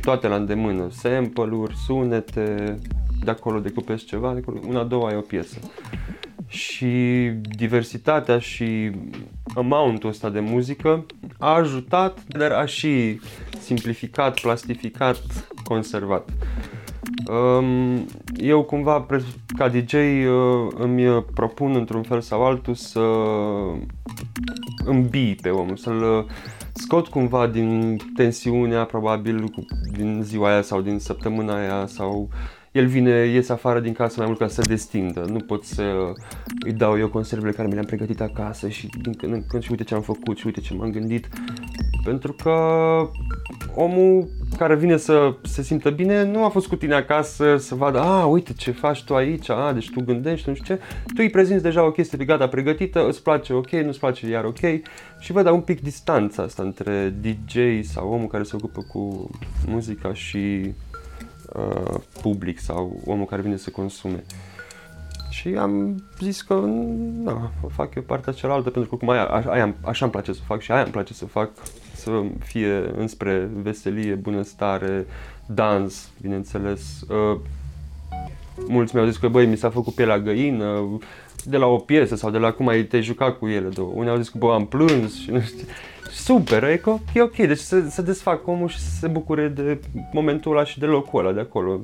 Toate 0.00 0.28
la 0.28 0.34
îndemână, 0.34 0.88
sample-uri, 0.90 1.76
sunete, 1.76 2.78
de 3.24 3.30
acolo 3.30 3.58
decupezi 3.58 4.04
ceva, 4.04 4.32
de 4.32 4.38
acolo, 4.38 4.60
una, 4.66 4.84
două 4.84 5.06
ai 5.06 5.16
o 5.16 5.20
piesă. 5.20 5.58
Și 6.46 6.86
diversitatea 7.56 8.38
și 8.38 8.90
amountul 9.54 10.08
ăsta 10.08 10.30
de 10.30 10.40
muzică 10.40 11.06
a 11.38 11.54
ajutat, 11.54 12.18
dar 12.26 12.50
a 12.50 12.64
și 12.64 13.20
simplificat, 13.60 14.40
plastificat, 14.40 15.48
conservat. 15.64 16.28
Eu 18.36 18.62
cumva, 18.62 19.06
ca 19.56 19.68
DJ, 19.68 19.92
uh, 19.92 20.68
îmi 20.78 21.22
propun 21.34 21.74
într-un 21.74 22.02
fel 22.02 22.20
sau 22.20 22.44
altul 22.44 22.74
să 22.74 23.00
îmbii 24.84 25.34
pe 25.34 25.48
om, 25.48 25.76
să-l 25.76 26.02
uh, 26.02 26.24
scot 26.72 27.06
cumva 27.06 27.46
din 27.46 27.96
tensiunea 28.16 28.84
probabil 28.84 29.52
din 29.96 30.20
ziua 30.22 30.50
aia 30.50 30.62
sau 30.62 30.80
din 30.80 30.98
săptămâna 30.98 31.58
aia 31.58 31.86
sau 31.86 32.28
el 32.72 32.86
vine, 32.86 33.26
iese 33.26 33.52
afară 33.52 33.80
din 33.80 33.92
casă 33.92 34.14
mai 34.16 34.26
mult 34.26 34.38
ca 34.38 34.48
să 34.48 34.60
se 34.60 34.68
destindă. 34.68 35.24
Nu 35.28 35.38
pot 35.38 35.64
să 35.64 36.12
îi 36.64 36.72
dau 36.72 36.98
eu 36.98 37.08
conservele 37.08 37.52
care 37.52 37.68
mi 37.68 37.74
le-am 37.74 37.86
pregătit 37.86 38.20
acasă 38.20 38.68
și 38.68 38.88
din 39.02 39.12
când 39.12 39.32
în 39.32 39.42
când 39.48 39.62
și 39.62 39.70
uite 39.70 39.84
ce 39.84 39.94
am 39.94 40.02
făcut 40.02 40.38
și 40.38 40.46
uite 40.46 40.60
ce 40.60 40.74
m-am 40.74 40.90
gândit. 40.90 41.28
Pentru 42.04 42.32
că 42.32 42.52
omul 43.74 44.28
care 44.60 44.74
vine 44.74 44.96
să 44.96 45.34
se 45.42 45.62
simtă 45.62 45.90
bine 45.90 46.24
nu 46.24 46.44
a 46.44 46.48
fost 46.48 46.66
cu 46.66 46.76
tine 46.76 46.94
acasă 46.94 47.56
să 47.56 47.74
vadă, 47.74 48.00
a, 48.00 48.26
uite 48.26 48.52
ce 48.52 48.70
faci 48.70 49.04
tu 49.04 49.14
aici, 49.14 49.50
a, 49.50 49.72
deci 49.72 49.90
tu 49.90 50.04
gândești, 50.04 50.48
nu 50.48 50.54
știu 50.54 50.74
ce. 50.74 50.82
Tu 51.06 51.14
îi 51.16 51.30
prezinți 51.30 51.62
deja 51.62 51.84
o 51.84 51.90
chestie 51.90 52.24
gata 52.24 52.48
pregătită, 52.48 53.06
îți 53.06 53.22
place 53.22 53.52
ok, 53.52 53.70
nu-ți 53.70 53.98
place 53.98 54.28
iar 54.28 54.44
ok 54.44 54.58
și 55.18 55.32
văd 55.32 55.48
un 55.48 55.60
pic 55.60 55.80
distanța 55.80 56.42
asta 56.42 56.62
între 56.62 57.14
DJ 57.20 57.56
sau 57.82 58.12
omul 58.12 58.26
care 58.26 58.42
se 58.42 58.56
ocupă 58.56 58.80
cu 58.92 59.30
muzica 59.66 60.14
și 60.14 60.74
uh, 61.52 61.94
public 62.22 62.58
sau 62.58 63.00
omul 63.04 63.26
care 63.26 63.42
vine 63.42 63.56
să 63.56 63.70
consume. 63.70 64.24
Și 65.30 65.48
am 65.48 66.02
zis 66.18 66.42
că 66.42 66.54
nu, 66.54 67.50
o 67.62 67.68
fac 67.68 67.94
eu 67.94 68.02
partea 68.02 68.32
cealaltă 68.32 68.70
pentru 68.70 68.90
că 68.90 68.96
cum 68.96 69.08
aia, 69.08 69.24
aia, 69.24 69.74
așa 69.80 70.04
îmi 70.04 70.12
place 70.12 70.32
să 70.32 70.40
fac 70.46 70.60
și 70.60 70.72
aia 70.72 70.82
îmi 70.82 70.92
place 70.92 71.14
să 71.14 71.26
fac 71.26 71.50
să 72.00 72.22
fie 72.44 72.90
înspre 72.96 73.48
veselie, 73.62 74.14
bunăstare, 74.14 75.06
dans, 75.46 76.10
bineînțeles. 76.20 77.00
Uh, 77.08 77.38
mulți 78.68 78.94
mi-au 78.94 79.06
zis 79.06 79.16
că 79.16 79.28
băi, 79.28 79.46
mi 79.46 79.56
s-a 79.56 79.70
făcut 79.70 79.94
pielea 79.94 80.18
găină 80.18 80.98
de 81.44 81.56
la 81.56 81.66
o 81.66 81.76
piesă 81.76 82.16
sau 82.16 82.30
de 82.30 82.38
la 82.38 82.52
cum 82.52 82.68
ai 82.68 82.82
te 82.82 83.00
jucat 83.00 83.38
cu 83.38 83.48
ele 83.48 83.68
două. 83.68 83.92
Unii 83.94 84.10
au 84.10 84.16
zis 84.16 84.28
că 84.28 84.38
bă, 84.38 84.52
am 84.52 84.66
plâns 84.66 85.20
și 85.20 85.30
nu 85.30 85.40
știu. 85.40 85.66
Super, 86.10 86.62
e, 86.62 86.82
e 87.14 87.22
ok, 87.22 87.36
deci 87.36 87.58
să, 87.58 87.88
să 87.88 88.02
desfac 88.02 88.46
omul 88.46 88.68
și 88.68 88.78
să 88.78 88.90
se 89.00 89.06
bucure 89.06 89.48
de 89.48 89.80
momentul 90.12 90.52
ăla 90.52 90.64
și 90.64 90.78
de 90.78 90.86
locul 90.86 91.20
ăla 91.20 91.32
de 91.32 91.40
acolo. 91.40 91.80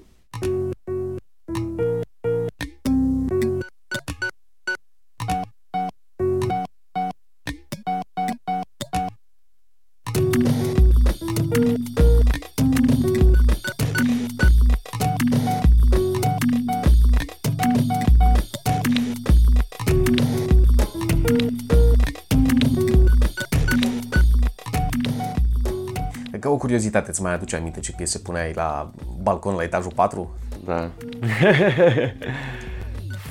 Curiozitate, 26.76 27.10
îți 27.10 27.22
mai 27.22 27.32
aduce 27.32 27.56
aminte 27.56 27.80
ce 27.80 27.92
piese 27.92 28.18
puneai 28.18 28.52
la 28.52 28.90
balcon 29.22 29.54
la 29.54 29.62
etajul 29.62 29.92
4? 29.94 30.36
Da. 30.64 30.90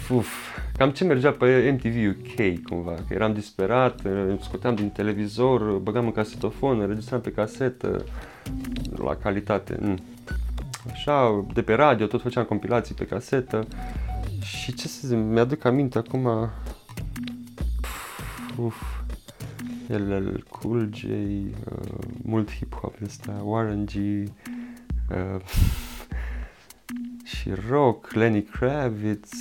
Uf, 0.15 0.27
cam 0.77 0.89
ce 0.89 1.03
mergea 1.03 1.31
pe 1.31 1.71
MTV 1.71 1.95
UK 2.09 2.63
cumva, 2.69 2.91
că 2.91 3.13
eram 3.13 3.33
disperat, 3.33 4.01
scoteam 4.41 4.75
din 4.75 4.89
televizor, 4.89 5.61
băgam 5.61 6.05
în 6.05 6.11
casetofon, 6.11 6.79
înregistram 6.79 7.21
pe 7.21 7.31
casetă, 7.31 8.03
la 9.03 9.15
calitate. 9.15 9.77
Mm. 9.79 9.99
Așa, 10.91 11.45
de 11.53 11.61
pe 11.61 11.73
radio, 11.73 12.05
tot 12.05 12.21
făceam 12.21 12.43
compilații 12.43 12.95
pe 12.95 13.05
casetă. 13.05 13.67
Și 14.41 14.73
ce 14.73 14.87
să 14.87 15.07
zic, 15.07 15.17
mi-aduc 15.17 15.65
aminte 15.65 15.97
acum... 15.97 16.49
Uf, 18.57 18.94
LL 19.87 20.43
Cool 20.49 20.89
J, 20.93 21.03
uh, 21.03 21.51
mult 22.23 22.51
hip-hop 22.51 23.01
ăsta, 23.03 23.31
Warren 23.43 23.85
G 23.85 23.93
uh, 23.95 25.41
și 27.33 27.51
rock, 27.69 28.11
Lenny 28.11 28.43
Kravitz, 28.43 29.31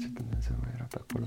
ce 0.00 0.08
Dumnezeu 0.14 0.56
mai 0.60 0.70
era 0.74 0.86
pe 0.90 0.98
acolo. 1.08 1.26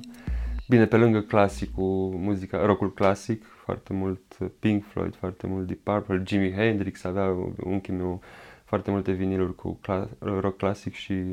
Bine, 0.67 0.85
pe 0.85 0.97
lângă 0.97 1.21
clasicul, 1.21 2.09
muzica, 2.17 2.65
rockul 2.65 2.93
clasic, 2.93 3.43
foarte 3.63 3.93
mult 3.93 4.37
Pink 4.59 4.83
Floyd, 4.83 5.15
foarte 5.15 5.47
mult 5.47 5.67
Deep 5.67 5.79
Purple, 5.83 6.23
Jimi 6.25 6.51
Hendrix 6.51 7.03
avea 7.03 7.25
unchiul 7.63 7.97
meu 7.97 8.21
foarte 8.63 8.91
multe 8.91 9.11
viniluri 9.11 9.55
cu 9.55 9.79
cla- 9.87 10.19
rock 10.19 10.57
clasic 10.57 10.93
și 10.93 11.23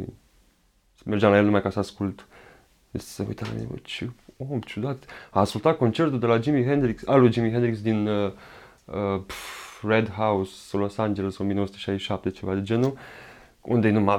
mergeam 1.05 1.31
la 1.31 1.38
el 1.38 1.44
numai 1.44 1.62
ca 1.62 1.70
să 1.70 1.79
ascult. 1.79 2.27
Deci 2.90 3.01
să 3.01 3.24
uita 3.27 3.46
la 3.46 3.53
mine, 3.53 3.68
ce 3.83 4.11
om 4.46 4.61
ciudat, 4.61 5.05
a 5.31 5.40
ascultat 5.40 5.77
concertul 5.77 6.18
de 6.18 6.27
la 6.27 6.40
Jimi 6.40 6.64
Hendrix, 6.64 7.07
al 7.07 7.20
lui 7.20 7.33
Jimi 7.33 7.51
Hendrix 7.51 7.81
din 7.81 8.07
uh, 8.07 8.33
uh, 8.85 9.20
Red 9.83 10.09
House, 10.09 10.77
Los 10.77 10.98
Angeles, 10.98 11.38
1967, 11.38 12.31
ceva 12.31 12.55
de 12.55 12.62
genul, 12.62 12.98
unde 13.61 13.90
numai 13.90 14.18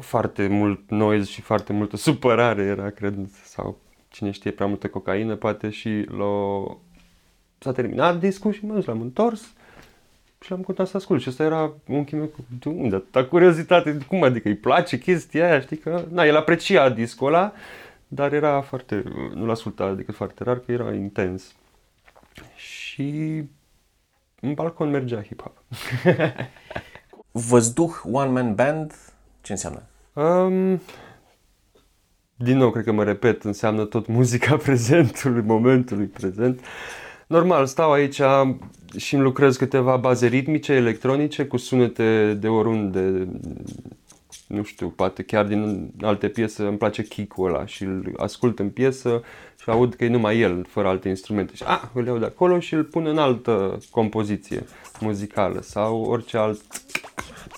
foarte 0.00 0.46
mult 0.46 0.90
noise 0.90 1.30
și 1.30 1.40
foarte 1.40 1.72
multă 1.72 1.96
supărare 1.96 2.62
era, 2.62 2.90
cred, 2.90 3.14
sau 3.44 3.78
cine 4.08 4.30
știe, 4.30 4.50
prea 4.50 4.66
multă 4.66 4.88
cocaină, 4.88 5.34
poate, 5.34 5.70
și 5.70 6.04
l-o... 6.08 6.64
s-a 7.58 7.72
terminat 7.72 8.18
discul 8.18 8.52
și 8.52 8.64
mă 8.64 8.82
l-am 8.86 9.00
întors 9.00 9.54
și 10.40 10.50
l-am 10.50 10.60
continuat 10.60 10.90
să 10.90 10.96
ascult. 10.96 11.22
Și 11.22 11.28
asta 11.28 11.42
era 11.42 11.72
unchiul 11.86 12.18
meu 12.18 12.26
cu, 12.26 12.44
de 12.60 12.68
unde? 12.68 13.02
Ta 13.10 13.24
curiozitate, 13.24 13.98
cum 14.08 14.22
adică 14.22 14.48
îi 14.48 14.56
place 14.56 14.98
chestia 14.98 15.46
aia, 15.46 15.60
știi 15.60 15.76
că, 15.76 16.04
na, 16.10 16.24
el 16.24 16.36
aprecia 16.36 16.88
discul 16.88 17.26
ăla, 17.26 17.52
dar 18.08 18.32
era 18.32 18.60
foarte, 18.60 19.02
nu-l 19.34 19.50
asculta 19.50 19.94
decât 19.94 20.14
foarte 20.14 20.44
rar, 20.44 20.58
că 20.58 20.72
era 20.72 20.94
intens. 20.94 21.54
Și 22.56 23.42
în 24.40 24.54
balcon 24.54 24.90
mergea 24.90 25.22
hip-hop. 25.22 25.52
Văzduh 27.48 27.92
One 28.12 28.30
Man 28.30 28.54
Band, 28.54 28.94
ce 29.40 29.52
înseamnă? 29.52 29.82
Um, 30.12 30.80
din 32.36 32.56
nou, 32.56 32.70
cred 32.70 32.84
că 32.84 32.92
mă 32.92 33.04
repet, 33.04 33.44
înseamnă 33.44 33.84
tot 33.84 34.06
muzica 34.06 34.56
prezentului, 34.66 35.42
momentului 35.42 36.06
prezent. 36.06 36.60
Normal, 37.26 37.66
stau 37.66 37.92
aici 37.92 38.20
și 38.96 39.14
îmi 39.14 39.22
lucrez 39.22 39.56
câteva 39.56 39.96
baze 39.96 40.26
ritmice, 40.26 40.72
electronice, 40.72 41.46
cu 41.46 41.56
sunete 41.56 42.34
de 42.34 42.48
oriunde, 42.48 43.28
nu 44.46 44.62
știu, 44.62 44.88
poate 44.88 45.22
chiar 45.22 45.44
din 45.44 45.90
alte 46.00 46.28
piese 46.28 46.62
îmi 46.62 46.78
place 46.78 47.02
kick-ul 47.02 47.48
ăla 47.48 47.66
și 47.66 47.82
îl 47.82 48.14
ascult 48.16 48.58
în 48.58 48.70
piesă 48.70 49.22
și 49.62 49.70
aud 49.70 49.94
că 49.94 50.04
e 50.04 50.08
numai 50.08 50.40
el, 50.40 50.66
fără 50.68 50.88
alte 50.88 51.08
instrumente 51.08 51.54
și 51.54 51.62
ah, 51.66 51.82
îl 51.92 52.06
iau 52.06 52.18
de 52.18 52.24
acolo 52.24 52.60
și 52.60 52.74
îl 52.74 52.84
pun 52.84 53.06
în 53.06 53.18
altă 53.18 53.78
compoziție 53.90 54.64
muzicală 55.00 55.60
sau 55.60 56.02
orice 56.02 56.36
alt 56.36 56.60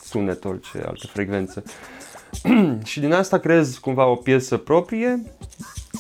sunet, 0.03 0.45
orice 0.45 0.79
altă 0.79 1.07
frecvență. 1.07 1.63
și 2.85 3.01
din 3.01 3.13
asta 3.13 3.39
creez 3.39 3.79
cumva 3.79 4.07
o 4.07 4.15
piesă 4.15 4.57
proprie 4.57 5.23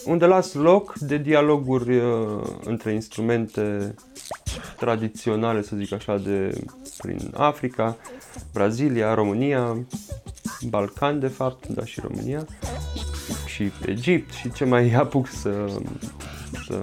unde 0.04 0.26
las 0.26 0.52
loc 0.52 0.98
de 0.98 1.16
dialoguri 1.16 1.96
uh, 1.96 2.40
între 2.64 2.92
instrumente 2.92 3.94
tradiționale, 4.76 5.62
să 5.62 5.76
zic 5.76 5.92
așa, 5.92 6.16
de 6.16 6.60
prin 6.98 7.32
Africa, 7.34 7.96
Brazilia, 8.52 9.14
România, 9.14 9.76
Balcan, 10.60 11.18
de 11.18 11.28
fapt, 11.28 11.66
dar 11.66 11.86
și 11.86 12.00
România, 12.00 12.46
și 13.58 13.72
Egipt 13.86 14.32
și 14.32 14.52
ce 14.52 14.64
mai 14.64 14.92
apuc 15.02 15.28
să, 15.28 15.50
să 16.66 16.78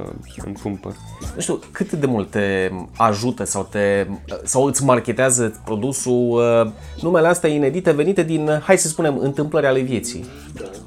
îmi 0.45 0.55
cumpăr. 0.63 0.95
Nu 1.35 1.41
știu, 1.41 1.59
cât 1.71 1.91
de 1.91 2.05
mult 2.05 2.29
te 2.29 2.71
ajută 2.97 3.43
sau, 3.43 3.67
te, 3.71 4.07
sau 4.43 4.65
îți 4.65 4.83
marketează 4.83 5.61
produsul 5.65 6.29
uh, 6.31 6.71
numele 7.01 7.27
astea 7.27 7.49
inedite 7.49 7.91
venite 7.91 8.23
din, 8.23 8.59
hai 8.63 8.77
să 8.77 8.88
spunem, 8.88 9.17
întâmplări 9.17 9.65
ale 9.65 9.79
vieții? 9.79 10.25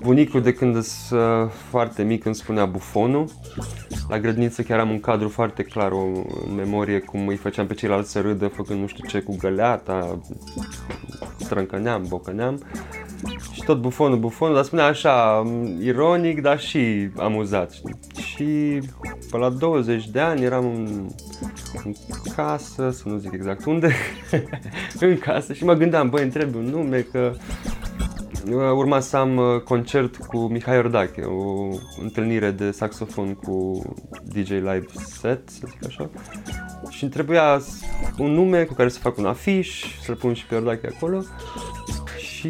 Bunicul 0.02 0.42
de 0.42 0.52
când 0.52 0.82
sunt 0.82 1.20
uh, 1.20 1.50
foarte 1.70 2.02
mic 2.02 2.24
îmi 2.24 2.34
spunea 2.34 2.64
bufonul. 2.64 3.24
La 4.08 4.18
grădiniță 4.18 4.62
chiar 4.62 4.78
am 4.78 4.90
un 4.90 5.00
cadru 5.00 5.28
foarte 5.28 5.62
clar 5.62 5.92
o, 5.92 6.02
în 6.48 6.54
memorie 6.56 6.98
cum 6.98 7.28
îi 7.28 7.36
făceam 7.36 7.66
pe 7.66 7.74
ceilalți 7.74 8.10
să 8.10 8.20
râdă 8.20 8.48
făcând 8.48 8.80
nu 8.80 8.86
știu 8.86 9.08
ce 9.08 9.20
cu 9.20 9.36
găleata, 9.36 10.18
strâncăneam, 11.38 12.04
bocăneam. 12.08 12.62
Și 13.52 13.62
tot 13.64 13.80
bufonul, 13.80 14.18
bufonul, 14.18 14.54
dar 14.54 14.64
spunea 14.64 14.84
așa, 14.84 15.42
ironic, 15.80 16.40
dar 16.40 16.60
și 16.60 17.08
amuzat. 17.16 17.72
Și 18.14 18.78
pe 19.30 19.36
la 19.36 19.48
20 19.48 20.08
de 20.08 20.20
ani 20.20 20.42
eram 20.42 20.64
în, 20.64 21.08
în 21.84 21.94
casă, 22.36 22.90
să 22.90 23.02
nu 23.04 23.16
zic 23.16 23.32
exact 23.32 23.64
unde, 23.64 23.92
în 25.00 25.18
casă 25.18 25.52
și 25.52 25.64
mă 25.64 25.74
gândeam, 25.74 26.08
băi, 26.08 26.22
întreb 26.22 26.54
un 26.54 26.64
nume, 26.64 27.00
că 27.00 27.32
urma 28.54 29.00
să 29.00 29.16
am 29.16 29.36
uh, 29.36 29.60
concert 29.60 30.16
cu 30.16 30.38
Mihai 30.38 30.78
Ordache, 30.78 31.20
o 31.20 31.68
întâlnire 32.02 32.50
de 32.50 32.70
saxofon 32.70 33.34
cu 33.34 33.82
DJ 34.24 34.48
Live 34.48 34.86
Set, 34.92 35.48
să 35.48 35.66
zic 35.70 35.86
așa. 35.86 36.10
Și 36.88 37.02
îmi 37.02 37.12
trebuia 37.12 37.60
un 38.18 38.30
nume 38.30 38.64
cu 38.64 38.74
care 38.74 38.88
să 38.88 38.98
fac 38.98 39.16
un 39.16 39.26
afiș, 39.26 39.84
să-l 40.02 40.16
pun 40.16 40.34
și 40.34 40.46
pe 40.46 40.54
Ordache 40.54 40.92
acolo. 40.96 41.22
Și 42.38 42.48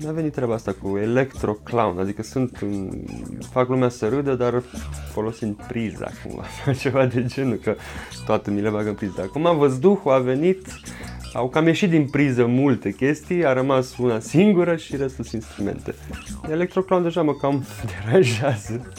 mi-a 0.00 0.12
venit 0.12 0.32
treaba 0.32 0.54
asta 0.54 0.74
cu 0.82 0.96
Electro 0.96 1.52
Clown, 1.52 1.98
adică 1.98 2.22
sunt 2.22 2.60
un, 2.60 2.90
fac 3.50 3.68
lumea 3.68 3.88
să 3.88 4.08
râdă, 4.08 4.34
dar 4.34 4.62
folosind 5.12 5.54
priza 5.68 6.10
cumva, 6.22 6.44
ceva 6.82 7.06
de 7.06 7.24
genul, 7.26 7.56
că 7.56 7.76
toată 8.26 8.50
mi 8.50 8.60
le 8.60 8.68
bagă 8.68 8.88
în 8.88 8.94
priza. 8.94 9.22
Acum 9.22 9.46
am 9.46 9.58
văzut, 9.58 10.00
a 10.04 10.18
venit, 10.18 10.66
au 11.32 11.48
cam 11.48 11.66
ieșit 11.66 11.90
din 11.90 12.08
priză 12.08 12.46
multe 12.46 12.90
chestii, 12.90 13.46
a 13.46 13.52
rămas 13.52 13.96
una 13.96 14.18
singură 14.18 14.76
și 14.76 14.96
restul 14.96 15.24
sunt 15.24 15.42
instrumente. 15.42 15.94
Electroclown 16.50 17.02
deja 17.02 17.22
mă 17.22 17.34
cam 17.34 17.64
deranjează 18.04 18.92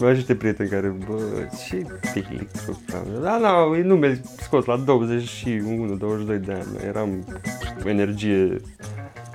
mai 0.00 0.08
am 0.08 0.14
niște 0.14 0.34
prieteni 0.34 0.68
care, 0.68 0.88
bă, 0.88 1.20
ce 1.68 1.86
tehnic 2.12 2.48
Da, 3.22 3.38
da, 3.42 3.78
e 3.78 3.82
nume 3.82 4.20
scos 4.38 4.64
la 4.64 4.76
21, 4.76 5.94
22 5.94 6.38
de 6.38 6.52
ani. 6.52 6.86
Eram 6.86 7.24
cu 7.82 7.88
energie 7.88 8.60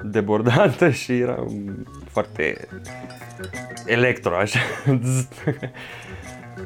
debordantă 0.04 0.90
și 1.02 1.12
eram 1.12 1.86
foarte 2.10 2.68
electro, 3.86 4.36
așa. 4.36 4.60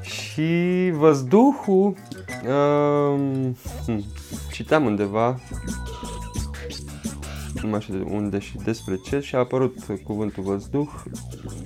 și 0.01 0.91
văzduhul, 0.93 1.95
um, 2.47 3.57
citam 4.51 4.85
undeva, 4.85 5.39
nu 7.61 7.69
mai 7.69 7.81
știu 7.81 8.07
unde 8.11 8.39
și 8.39 8.57
despre 8.63 8.95
ce, 8.95 9.19
și 9.19 9.35
a 9.35 9.39
apărut 9.39 9.75
cuvântul 10.03 10.43
văzduh, 10.43 10.89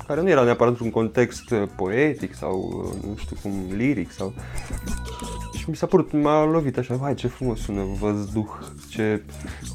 care 0.08 0.22
nu 0.22 0.30
era 0.30 0.44
neapărat 0.44 0.72
într-un 0.72 0.90
context 0.90 1.54
poetic 1.76 2.34
sau, 2.34 2.84
nu 3.06 3.16
știu 3.16 3.36
cum, 3.42 3.66
liric 3.76 4.12
sau... 4.12 4.34
Și 5.60 5.70
mi 5.70 5.76
s-a 5.76 5.86
părut, 5.86 6.12
m-a 6.12 6.46
lovit 6.46 6.78
așa, 6.78 6.96
vai 6.96 7.14
ce 7.14 7.28
frumos 7.28 7.60
sună 7.60 7.82
văzduh, 8.00 8.50
ce 8.90 9.22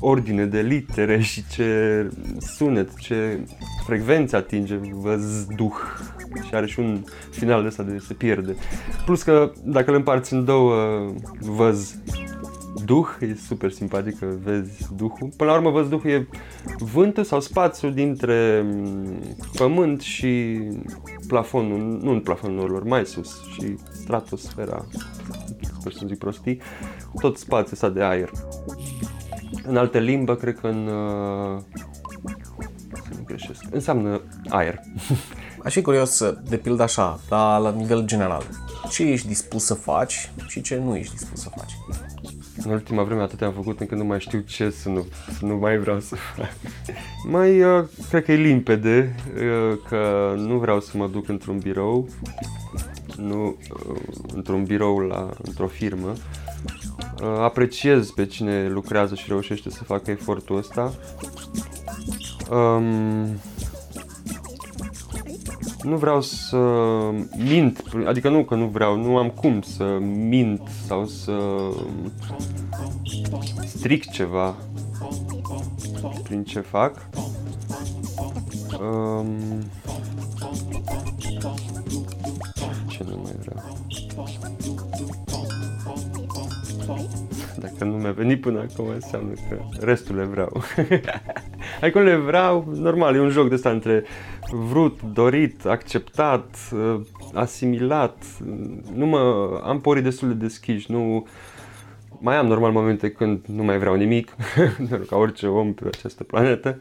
ordine 0.00 0.44
de 0.44 0.60
litere 0.60 1.20
și 1.20 1.44
ce 1.50 2.08
sunet, 2.38 2.96
ce 2.96 3.46
frecvență 3.86 4.36
atinge 4.36 4.78
văzduh 4.92 5.74
și 6.46 6.54
are 6.54 6.66
și 6.66 6.80
un 6.80 7.04
final 7.30 7.62
de 7.62 7.66
ăsta 7.66 7.82
de 7.82 7.98
se 7.98 8.14
pierde. 8.14 8.56
Plus 9.04 9.22
că 9.22 9.52
dacă 9.64 9.90
îl 9.90 9.96
împarți 9.96 10.32
în 10.32 10.44
două 10.44 10.74
văz 11.40 11.96
duh, 12.84 13.06
e 13.20 13.34
super 13.34 13.70
simpatic 13.70 14.18
că 14.18 14.26
vezi 14.42 14.86
duhul. 14.96 15.28
Până 15.36 15.50
la 15.50 15.56
urmă 15.56 15.70
văzduhul 15.70 16.10
e 16.10 16.28
vântul 16.78 17.24
sau 17.24 17.40
spațiul 17.40 17.94
dintre 17.94 18.62
mm, 18.64 19.36
pământ 19.56 20.00
și 20.00 20.60
plafonul, 21.26 21.98
nu 22.02 22.10
în 22.10 22.20
plafonul 22.20 22.56
norilor, 22.56 22.84
mai 22.84 23.06
sus 23.06 23.42
și 23.52 23.76
stratosfera, 23.92 24.84
sper 25.84 25.92
să 25.92 26.06
zic 26.06 26.18
prostii, 26.18 26.60
tot 27.20 27.38
spațiul 27.38 27.72
ăsta 27.72 27.88
de 27.88 28.02
aer. 28.02 28.30
În 29.66 29.76
alte 29.76 30.00
limbă, 30.00 30.36
cred 30.36 30.58
că 30.60 30.66
în... 30.66 30.86
Uh, 30.86 31.60
să 32.92 33.10
nu 33.16 33.22
greșesc. 33.24 33.64
Înseamnă 33.70 34.20
aer. 34.48 34.80
Aș 35.64 35.72
fi 35.72 35.82
curios, 35.82 36.22
de 36.48 36.56
pildă 36.56 36.82
așa, 36.82 37.20
la, 37.28 37.58
la 37.58 37.70
nivel 37.70 38.04
general, 38.04 38.42
ce 38.90 39.02
ești 39.02 39.26
dispus 39.26 39.64
să 39.64 39.74
faci 39.74 40.30
și 40.46 40.60
ce 40.60 40.76
nu 40.76 40.96
ești 40.96 41.14
dispus 41.14 41.40
să 41.40 41.48
faci? 41.56 41.72
În 42.64 42.70
ultima 42.70 43.02
vreme 43.02 43.22
atât 43.22 43.42
am 43.42 43.52
făcut 43.52 43.80
încât 43.80 43.98
nu 43.98 44.04
mai 44.04 44.20
știu 44.20 44.40
ce 44.40 44.70
să 44.70 44.88
nu, 44.88 45.06
să 45.38 45.46
nu 45.46 45.56
mai 45.56 45.78
vreau 45.78 46.00
să 46.00 46.14
fac. 46.14 46.48
Mai, 47.28 47.62
uh, 47.62 47.84
cred 48.08 48.24
că 48.24 48.32
e 48.32 48.36
limpede 48.36 49.14
uh, 49.34 49.78
că 49.88 50.34
nu 50.36 50.58
vreau 50.58 50.80
să 50.80 50.96
mă 50.96 51.08
duc 51.08 51.28
într-un 51.28 51.58
birou, 51.58 52.08
nu 53.16 53.57
uh, 53.88 53.96
într-un 54.35 54.64
birou 54.64 54.98
la, 54.98 55.31
într-o 55.42 55.66
firmă. 55.66 56.12
Uh, 57.22 57.38
apreciez 57.40 58.11
pe 58.11 58.27
cine 58.27 58.68
lucrează 58.68 59.14
și 59.14 59.24
reușește 59.29 59.70
să 59.70 59.85
facă 59.85 60.11
efortul 60.11 60.57
ăsta. 60.57 60.92
Um, 62.50 63.27
nu 65.83 65.96
vreau 65.96 66.20
să 66.20 66.59
mint, 67.37 67.83
adică 68.07 68.29
nu 68.29 68.44
că 68.44 68.55
nu 68.55 68.66
vreau, 68.66 68.96
nu 68.96 69.16
am 69.16 69.29
cum 69.29 69.61
să 69.61 69.98
mint 70.00 70.61
sau 70.87 71.07
să 71.07 71.37
stric 73.66 74.11
ceva 74.11 74.55
prin 76.22 76.44
ce 76.44 76.61
fac. 76.61 77.09
Um, 78.81 79.27
Dacă 87.78 87.84
nu 87.84 87.96
mi-a 87.96 88.12
venit 88.12 88.40
până 88.40 88.66
acum, 88.70 88.88
înseamnă 88.88 89.32
că 89.48 89.58
restul 89.80 90.16
le 90.16 90.24
vreau. 90.24 90.62
adică 91.80 92.00
le 92.00 92.16
vreau, 92.16 92.72
normal, 92.74 93.14
e 93.14 93.20
un 93.20 93.28
joc 93.28 93.48
de 93.48 93.54
ăsta 93.54 93.70
între 93.70 94.04
vrut, 94.50 95.02
dorit, 95.02 95.64
acceptat, 95.64 96.56
uh, 96.72 97.00
asimilat. 97.32 98.24
Nu 98.94 99.06
mă, 99.06 99.20
am 99.62 99.80
porii 99.80 100.02
destul 100.02 100.28
de 100.28 100.34
deschiși, 100.34 100.90
nu... 100.90 101.26
Mai 102.20 102.37
am 102.37 102.46
normal 102.46 102.72
momente 102.72 103.10
când 103.10 103.44
nu 103.46 103.62
mai 103.62 103.78
vreau 103.78 103.94
nimic, 103.94 104.37
ca 105.08 105.16
orice 105.16 105.46
om 105.46 105.72
pe 105.72 105.84
această 105.87 106.24
planetă, 106.24 106.80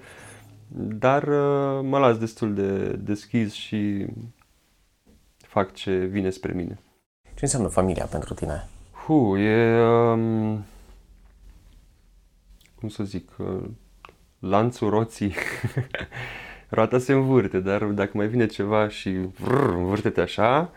dar 0.76 1.24
uh, 1.24 1.80
mă 1.82 1.98
las 2.00 2.18
destul 2.18 2.54
de 2.54 3.00
deschis 3.04 3.54
și 3.54 4.06
fac 5.38 5.74
ce 5.74 5.96
vine 5.96 6.30
spre 6.30 6.54
mine. 6.54 6.80
Ce 7.24 7.40
înseamnă 7.42 7.68
familia 7.68 8.06
pentru 8.06 8.34
tine? 8.34 8.68
Hu, 9.06 9.38
e... 9.38 9.82
Um, 9.82 10.64
cum 12.84 12.92
să 12.92 13.04
zic... 13.04 13.30
Uh, 13.38 13.64
lanțul 14.40 14.90
roții 14.90 15.34
roata 16.70 16.98
se 16.98 17.14
învârte, 17.14 17.60
dar 17.60 17.84
dacă 17.84 18.12
mai 18.14 18.28
vine 18.28 18.46
ceva 18.46 18.88
și 18.88 19.10
vrr, 19.40 19.74
învârte-te 19.74 20.22
așa, 20.22 20.72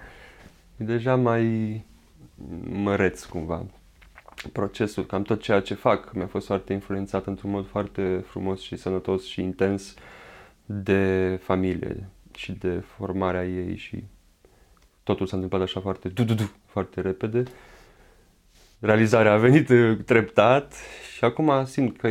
e 0.77 0.85
deja 0.85 1.17
mai 1.17 1.85
măreț 2.65 3.25
cumva. 3.25 3.67
Procesul, 4.53 5.07
cam 5.07 5.23
tot 5.23 5.43
ceea 5.43 5.61
ce 5.61 5.75
fac 5.75 6.13
mi-a 6.13 6.27
fost 6.27 6.47
foarte 6.47 6.73
influențat 6.73 7.27
într-un 7.27 7.51
mod 7.51 7.67
foarte 7.67 8.25
frumos 8.27 8.61
și 8.61 8.77
sănătos 8.77 9.25
și 9.25 9.43
intens 9.43 9.95
de 10.67 11.39
familie 11.43 12.09
și 12.35 12.53
de 12.53 12.83
formarea 12.97 13.47
ei 13.47 13.77
și 13.77 14.05
totul 15.03 15.27
s-a 15.27 15.35
întâmplat 15.35 15.63
așa 15.63 15.81
foarte 15.81 16.09
du, 16.09 16.25
du, 16.25 16.35
du, 16.35 16.51
foarte 16.67 17.01
repede. 17.01 17.43
Realizarea 18.79 19.33
a 19.33 19.37
venit 19.37 19.71
treptat 20.05 20.75
și 21.17 21.25
acum 21.25 21.65
simt 21.65 21.97
că 21.99 22.09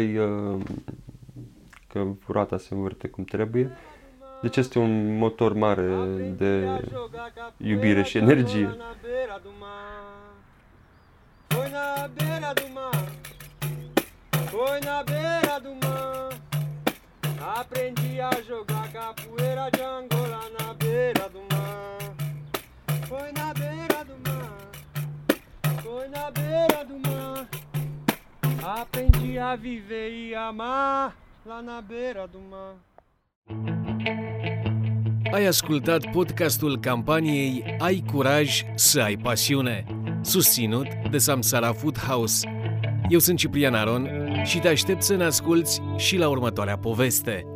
că 1.88 2.06
roata 2.28 2.58
se 2.58 2.73
învârte 2.73 3.08
cum 3.08 3.23
trebuie. 3.23 3.71
Deci 4.41 4.56
este 4.58 4.80
un 4.80 5.17
motor 5.17 5.54
mare 5.54 5.88
de 6.38 6.67
iubire 7.58 8.04
și 8.04 8.17
energie. 8.17 8.78
Foi 11.47 11.69
na 11.71 12.10
beira 12.17 12.54
do 12.54 12.65
mar, 12.73 13.08
foi 14.51 14.80
na 14.84 15.04
beira 15.06 15.60
do 15.63 15.71
mar. 15.82 16.38
Aprendi 17.60 18.19
a 18.21 18.30
jogar 18.49 18.88
capoeira 18.93 19.67
de 19.69 19.84
Angola 19.97 20.43
na 20.58 20.73
beira 20.82 21.30
do 21.36 21.41
mar. 21.51 22.15
Foi 23.10 23.30
na 23.39 23.51
beira 23.60 24.01
do 24.10 24.15
mar, 24.25 24.51
foi 25.96 26.10
na 26.10 26.30
beira 26.30 26.84
do 26.84 26.98
mar. 27.10 27.48
Aprendi 28.82 29.38
a 29.40 29.56
viver 29.56 30.12
e 30.12 30.36
amar. 30.36 31.16
la 31.46 31.62
na 31.62 31.82
beira 31.82 32.28
do 32.28 32.40
mar. 32.50 32.76
Ai 35.32 35.46
ascultat 35.46 36.12
podcastul 36.12 36.80
campaniei 36.80 37.76
Ai 37.80 38.04
curaj 38.12 38.64
să 38.76 39.02
ai 39.02 39.18
pasiune, 39.18 39.86
susținut 40.22 40.88
de 41.12 41.18
Samsara 41.18 41.74
Food 41.74 41.98
House. 42.00 42.48
Eu 43.10 43.20
sunt 43.20 43.38
Ciprian 43.38 43.74
Aron 43.74 44.10
și 44.44 44.60
te 44.60 44.68
aștept 44.68 45.02
să 45.02 45.16
ne 45.16 45.24
asculți 45.24 45.82
și 45.98 46.18
la 46.18 46.30
următoarea 46.30 46.78
poveste. 46.78 47.55